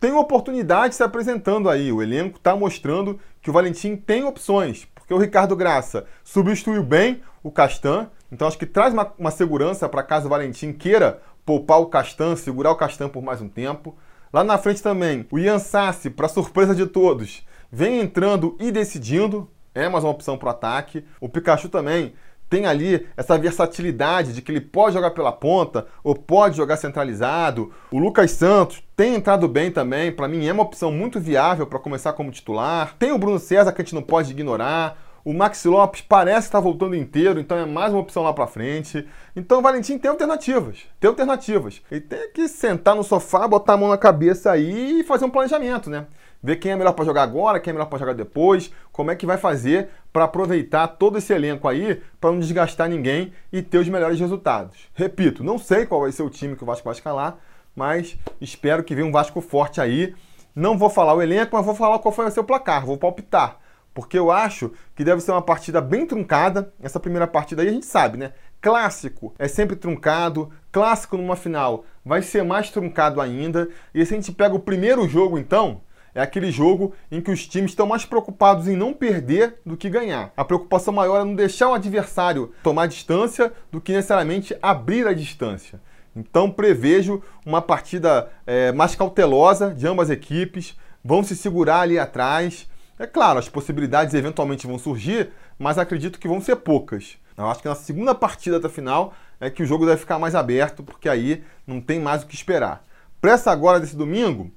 tem 0.00 0.12
oportunidade 0.12 0.94
se 0.94 1.02
apresentando 1.02 1.68
aí. 1.68 1.92
O 1.92 2.02
elenco 2.02 2.38
está 2.38 2.54
mostrando 2.54 3.18
que 3.42 3.50
o 3.50 3.52
Valentim 3.52 3.96
tem 3.96 4.24
opções, 4.24 4.86
porque 4.94 5.12
o 5.12 5.18
Ricardo 5.18 5.56
Graça 5.56 6.06
substituiu 6.22 6.82
bem 6.82 7.20
o 7.42 7.50
Castan, 7.50 8.08
então 8.30 8.46
acho 8.46 8.58
que 8.58 8.66
traz 8.66 8.92
uma, 8.92 9.12
uma 9.18 9.30
segurança 9.30 9.88
para 9.88 10.02
caso 10.02 10.26
o 10.26 10.30
Valentim 10.30 10.72
queira 10.72 11.20
poupar 11.44 11.80
o 11.80 11.86
Castan, 11.86 12.36
segurar 12.36 12.70
o 12.70 12.76
Castan 12.76 13.08
por 13.08 13.22
mais 13.22 13.40
um 13.40 13.48
tempo. 13.48 13.96
Lá 14.32 14.44
na 14.44 14.58
frente 14.58 14.82
também, 14.82 15.26
o 15.30 15.38
Ian 15.38 15.58
Sassi, 15.58 16.10
para 16.10 16.28
surpresa 16.28 16.74
de 16.74 16.86
todos, 16.86 17.46
vem 17.72 18.00
entrando 18.00 18.56
e 18.60 18.70
decidindo, 18.70 19.48
é 19.74 19.88
mais 19.88 20.04
uma 20.04 20.10
opção 20.10 20.36
para 20.36 20.48
o 20.48 20.50
ataque. 20.50 21.04
O 21.18 21.28
Pikachu 21.28 21.68
também 21.68 22.12
tem 22.48 22.66
ali 22.66 23.06
essa 23.16 23.38
versatilidade 23.38 24.32
de 24.32 24.42
que 24.42 24.50
ele 24.50 24.60
pode 24.60 24.94
jogar 24.94 25.12
pela 25.12 25.32
ponta 25.32 25.86
ou 26.02 26.14
pode 26.14 26.56
jogar 26.56 26.76
centralizado. 26.76 27.72
O 27.90 27.98
Lucas 27.98 28.32
Santos 28.32 28.82
tem 28.96 29.14
entrado 29.14 29.48
bem 29.48 29.70
também, 29.70 30.12
para 30.12 30.28
mim 30.28 30.46
é 30.46 30.52
uma 30.52 30.62
opção 30.62 30.90
muito 30.92 31.18
viável 31.20 31.66
para 31.66 31.78
começar 31.78 32.12
como 32.12 32.30
titular. 32.30 32.96
Tem 32.98 33.12
o 33.12 33.18
Bruno 33.18 33.38
César 33.38 33.72
que 33.72 33.80
a 33.80 33.84
gente 33.84 33.94
não 33.94 34.02
pode 34.02 34.30
ignorar. 34.30 35.07
O 35.28 35.34
Maxi 35.34 35.68
Lopes 35.68 36.00
parece 36.00 36.46
estar 36.46 36.58
voltando 36.58 36.96
inteiro, 36.96 37.38
então 37.38 37.58
é 37.58 37.66
mais 37.66 37.92
uma 37.92 38.00
opção 38.00 38.22
lá 38.22 38.32
para 38.32 38.46
frente. 38.46 39.06
Então 39.36 39.58
o 39.58 39.62
Valentim 39.62 39.98
tem 39.98 40.10
alternativas, 40.10 40.86
tem 40.98 41.06
alternativas. 41.06 41.82
Ele 41.90 42.00
tem 42.00 42.32
que 42.32 42.48
sentar 42.48 42.96
no 42.96 43.04
sofá, 43.04 43.46
botar 43.46 43.74
a 43.74 43.76
mão 43.76 43.90
na 43.90 43.98
cabeça 43.98 44.50
aí 44.50 45.00
e 45.00 45.04
fazer 45.04 45.26
um 45.26 45.30
planejamento, 45.30 45.90
né? 45.90 46.06
ver 46.42 46.56
quem 46.56 46.72
é 46.72 46.76
melhor 46.76 46.94
para 46.94 47.04
jogar 47.04 47.24
agora, 47.24 47.60
quem 47.60 47.72
é 47.72 47.74
melhor 47.74 47.90
para 47.90 47.98
jogar 47.98 48.14
depois, 48.14 48.72
como 48.90 49.10
é 49.10 49.16
que 49.16 49.26
vai 49.26 49.36
fazer 49.36 49.90
para 50.10 50.24
aproveitar 50.24 50.86
todo 50.86 51.18
esse 51.18 51.30
elenco 51.30 51.68
aí, 51.68 52.00
para 52.18 52.30
não 52.30 52.38
desgastar 52.38 52.88
ninguém 52.88 53.30
e 53.52 53.60
ter 53.60 53.76
os 53.76 53.88
melhores 53.90 54.18
resultados. 54.18 54.88
Repito, 54.94 55.44
não 55.44 55.58
sei 55.58 55.84
qual 55.84 56.00
vai 56.00 56.12
ser 56.12 56.22
o 56.22 56.30
time 56.30 56.56
que 56.56 56.62
o 56.62 56.66
Vasco 56.66 56.86
vai 56.86 56.94
escalar, 56.94 57.36
mas 57.76 58.16
espero 58.40 58.82
que 58.82 58.94
venha 58.94 59.06
um 59.06 59.12
Vasco 59.12 59.42
forte 59.42 59.78
aí. 59.78 60.14
Não 60.54 60.78
vou 60.78 60.88
falar 60.88 61.12
o 61.12 61.20
elenco, 61.20 61.54
mas 61.54 61.66
vou 61.66 61.74
falar 61.74 61.98
qual 61.98 62.14
foi 62.14 62.24
o 62.24 62.30
seu 62.30 62.44
placar, 62.44 62.86
vou 62.86 62.96
palpitar. 62.96 63.67
Porque 63.98 64.16
eu 64.16 64.30
acho 64.30 64.70
que 64.94 65.02
deve 65.02 65.20
ser 65.20 65.32
uma 65.32 65.42
partida 65.42 65.80
bem 65.80 66.06
truncada. 66.06 66.72
Essa 66.80 67.00
primeira 67.00 67.26
partida 67.26 67.62
aí 67.62 67.68
a 67.68 67.72
gente 67.72 67.84
sabe, 67.84 68.16
né? 68.16 68.32
Clássico 68.60 69.34
é 69.36 69.48
sempre 69.48 69.74
truncado, 69.74 70.52
clássico 70.70 71.16
numa 71.16 71.34
final 71.34 71.84
vai 72.04 72.22
ser 72.22 72.44
mais 72.44 72.70
truncado 72.70 73.20
ainda. 73.20 73.68
E 73.92 74.06
se 74.06 74.14
a 74.14 74.16
gente 74.16 74.30
pega 74.30 74.54
o 74.54 74.60
primeiro 74.60 75.08
jogo, 75.08 75.36
então, 75.36 75.80
é 76.14 76.22
aquele 76.22 76.52
jogo 76.52 76.94
em 77.10 77.20
que 77.20 77.32
os 77.32 77.44
times 77.44 77.72
estão 77.72 77.88
mais 77.88 78.04
preocupados 78.04 78.68
em 78.68 78.76
não 78.76 78.94
perder 78.94 79.56
do 79.66 79.76
que 79.76 79.90
ganhar. 79.90 80.32
A 80.36 80.44
preocupação 80.44 80.94
maior 80.94 81.22
é 81.22 81.24
não 81.24 81.34
deixar 81.34 81.68
o 81.68 81.74
adversário 81.74 82.54
tomar 82.62 82.86
distância 82.86 83.52
do 83.68 83.80
que 83.80 83.90
necessariamente 83.90 84.56
abrir 84.62 85.08
a 85.08 85.12
distância. 85.12 85.80
Então 86.14 86.48
prevejo 86.48 87.20
uma 87.44 87.60
partida 87.60 88.30
é, 88.46 88.70
mais 88.70 88.94
cautelosa 88.94 89.74
de 89.74 89.88
ambas 89.88 90.08
equipes, 90.08 90.78
vão 91.04 91.24
se 91.24 91.34
segurar 91.34 91.80
ali 91.80 91.98
atrás. 91.98 92.68
É 92.98 93.06
claro, 93.06 93.38
as 93.38 93.48
possibilidades 93.48 94.14
eventualmente 94.14 94.66
vão 94.66 94.78
surgir, 94.78 95.30
mas 95.58 95.78
acredito 95.78 96.18
que 96.18 96.28
vão 96.28 96.40
ser 96.40 96.56
poucas. 96.56 97.16
Eu 97.36 97.46
acho 97.46 97.62
que 97.62 97.68
na 97.68 97.74
segunda 97.74 98.14
partida 98.14 98.58
da 98.58 98.68
final 98.68 99.14
é 99.40 99.48
que 99.48 99.62
o 99.62 99.66
jogo 99.66 99.86
deve 99.86 100.00
ficar 100.00 100.18
mais 100.18 100.34
aberto, 100.34 100.82
porque 100.82 101.08
aí 101.08 101.44
não 101.66 101.80
tem 101.80 102.00
mais 102.00 102.22
o 102.22 102.26
que 102.26 102.34
esperar. 102.34 102.84
Para 103.20 103.32
essa 103.32 103.52
agora 103.52 103.78
desse 103.78 103.96
domingo, 103.96 104.50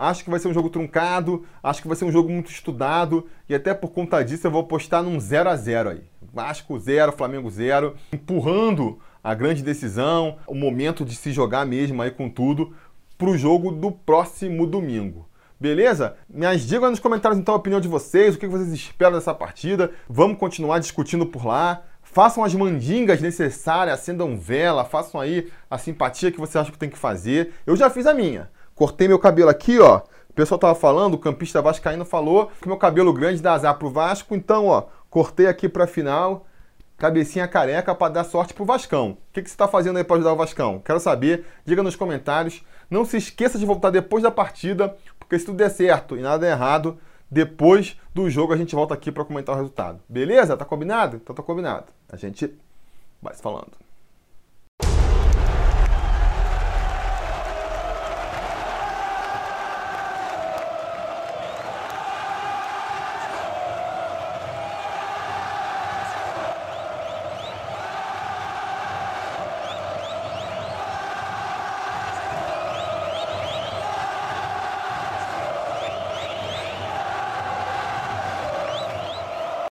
Acho 0.00 0.24
que 0.24 0.30
vai 0.30 0.40
ser 0.40 0.48
um 0.48 0.54
jogo 0.54 0.70
truncado, 0.70 1.44
acho 1.62 1.82
que 1.82 1.86
vai 1.86 1.94
ser 1.94 2.06
um 2.06 2.10
jogo 2.10 2.30
muito 2.30 2.50
estudado 2.50 3.28
e 3.46 3.54
até 3.54 3.74
por 3.74 3.90
conta 3.90 4.22
disso 4.24 4.46
eu 4.46 4.50
vou 4.50 4.62
apostar 4.62 5.02
num 5.02 5.20
0 5.20 5.50
a 5.50 5.54
0 5.54 5.90
aí. 5.90 6.00
Vasco 6.32 6.78
0, 6.78 7.12
Flamengo 7.12 7.50
0, 7.50 7.94
empurrando 8.10 8.98
a 9.22 9.34
grande 9.34 9.62
decisão, 9.62 10.38
o 10.46 10.54
momento 10.54 11.04
de 11.04 11.14
se 11.14 11.32
jogar 11.32 11.66
mesmo 11.66 12.00
aí 12.00 12.10
com 12.10 12.30
tudo 12.30 12.74
para 13.18 13.28
o 13.28 13.36
jogo 13.36 13.70
do 13.70 13.92
próximo 13.92 14.66
domingo. 14.66 15.28
Beleza? 15.60 16.16
Me 16.26 16.56
digam 16.56 16.88
nos 16.88 16.98
comentários 16.98 17.38
então 17.38 17.52
a 17.54 17.58
opinião 17.58 17.82
de 17.82 17.86
vocês, 17.86 18.34
o 18.34 18.38
que 18.38 18.46
vocês 18.46 18.72
esperam 18.72 19.12
dessa 19.12 19.34
partida. 19.34 19.90
Vamos 20.08 20.38
continuar 20.38 20.78
discutindo 20.78 21.26
por 21.26 21.44
lá. 21.44 21.82
Façam 22.02 22.42
as 22.42 22.54
mandingas 22.54 23.20
necessárias, 23.20 24.00
acendam 24.00 24.38
vela, 24.38 24.86
façam 24.86 25.20
aí 25.20 25.52
a 25.70 25.76
simpatia 25.76 26.32
que 26.32 26.40
você 26.40 26.58
acha 26.58 26.72
que 26.72 26.78
tem 26.78 26.88
que 26.88 26.96
fazer. 26.96 27.52
Eu 27.66 27.76
já 27.76 27.90
fiz 27.90 28.06
a 28.06 28.14
minha. 28.14 28.50
Cortei 28.74 29.06
meu 29.06 29.18
cabelo 29.18 29.50
aqui, 29.50 29.78
ó. 29.78 30.00
O 30.30 30.32
pessoal 30.32 30.58
tava 30.58 30.74
falando, 30.74 31.12
o 31.14 31.18
campista 31.18 31.60
vascaíno 31.60 32.06
falou 32.06 32.50
que 32.62 32.66
meu 32.66 32.78
cabelo 32.78 33.12
grande 33.12 33.42
dá 33.42 33.52
azar 33.52 33.78
pro 33.78 33.90
Vasco, 33.90 34.34
então, 34.34 34.66
ó, 34.66 34.84
cortei 35.10 35.46
aqui 35.46 35.68
pra 35.68 35.86
final, 35.86 36.46
cabecinha 36.96 37.46
careca 37.46 37.94
para 37.94 38.12
dar 38.12 38.24
sorte 38.24 38.54
pro 38.54 38.64
Vascão. 38.64 39.10
O 39.10 39.18
que, 39.32 39.42
que 39.42 39.50
você 39.50 39.56
tá 39.56 39.68
fazendo 39.68 39.98
aí 39.98 40.04
para 40.04 40.16
ajudar 40.16 40.32
o 40.32 40.36
Vascão? 40.36 40.80
Quero 40.82 41.00
saber, 41.00 41.44
diga 41.66 41.82
nos 41.82 41.96
comentários. 41.96 42.64
Não 42.88 43.04
se 43.04 43.18
esqueça 43.18 43.58
de 43.58 43.66
voltar 43.66 43.90
depois 43.90 44.22
da 44.22 44.30
partida, 44.30 44.96
porque 45.30 45.38
se 45.38 45.46
tudo 45.46 45.58
der 45.58 45.70
certo 45.70 46.16
e 46.16 46.20
nada 46.20 46.40
der 46.40 46.50
errado, 46.50 46.98
depois 47.30 47.96
do 48.12 48.28
jogo 48.28 48.52
a 48.52 48.56
gente 48.56 48.74
volta 48.74 48.94
aqui 48.94 49.12
para 49.12 49.24
comentar 49.24 49.54
o 49.54 49.58
resultado. 49.58 50.00
Beleza? 50.08 50.56
Tá 50.56 50.64
combinado? 50.64 51.18
Então 51.18 51.32
tá 51.32 51.40
combinado. 51.40 51.86
A 52.10 52.16
gente 52.16 52.52
vai 53.22 53.32
se 53.32 53.40
falando. 53.40 53.70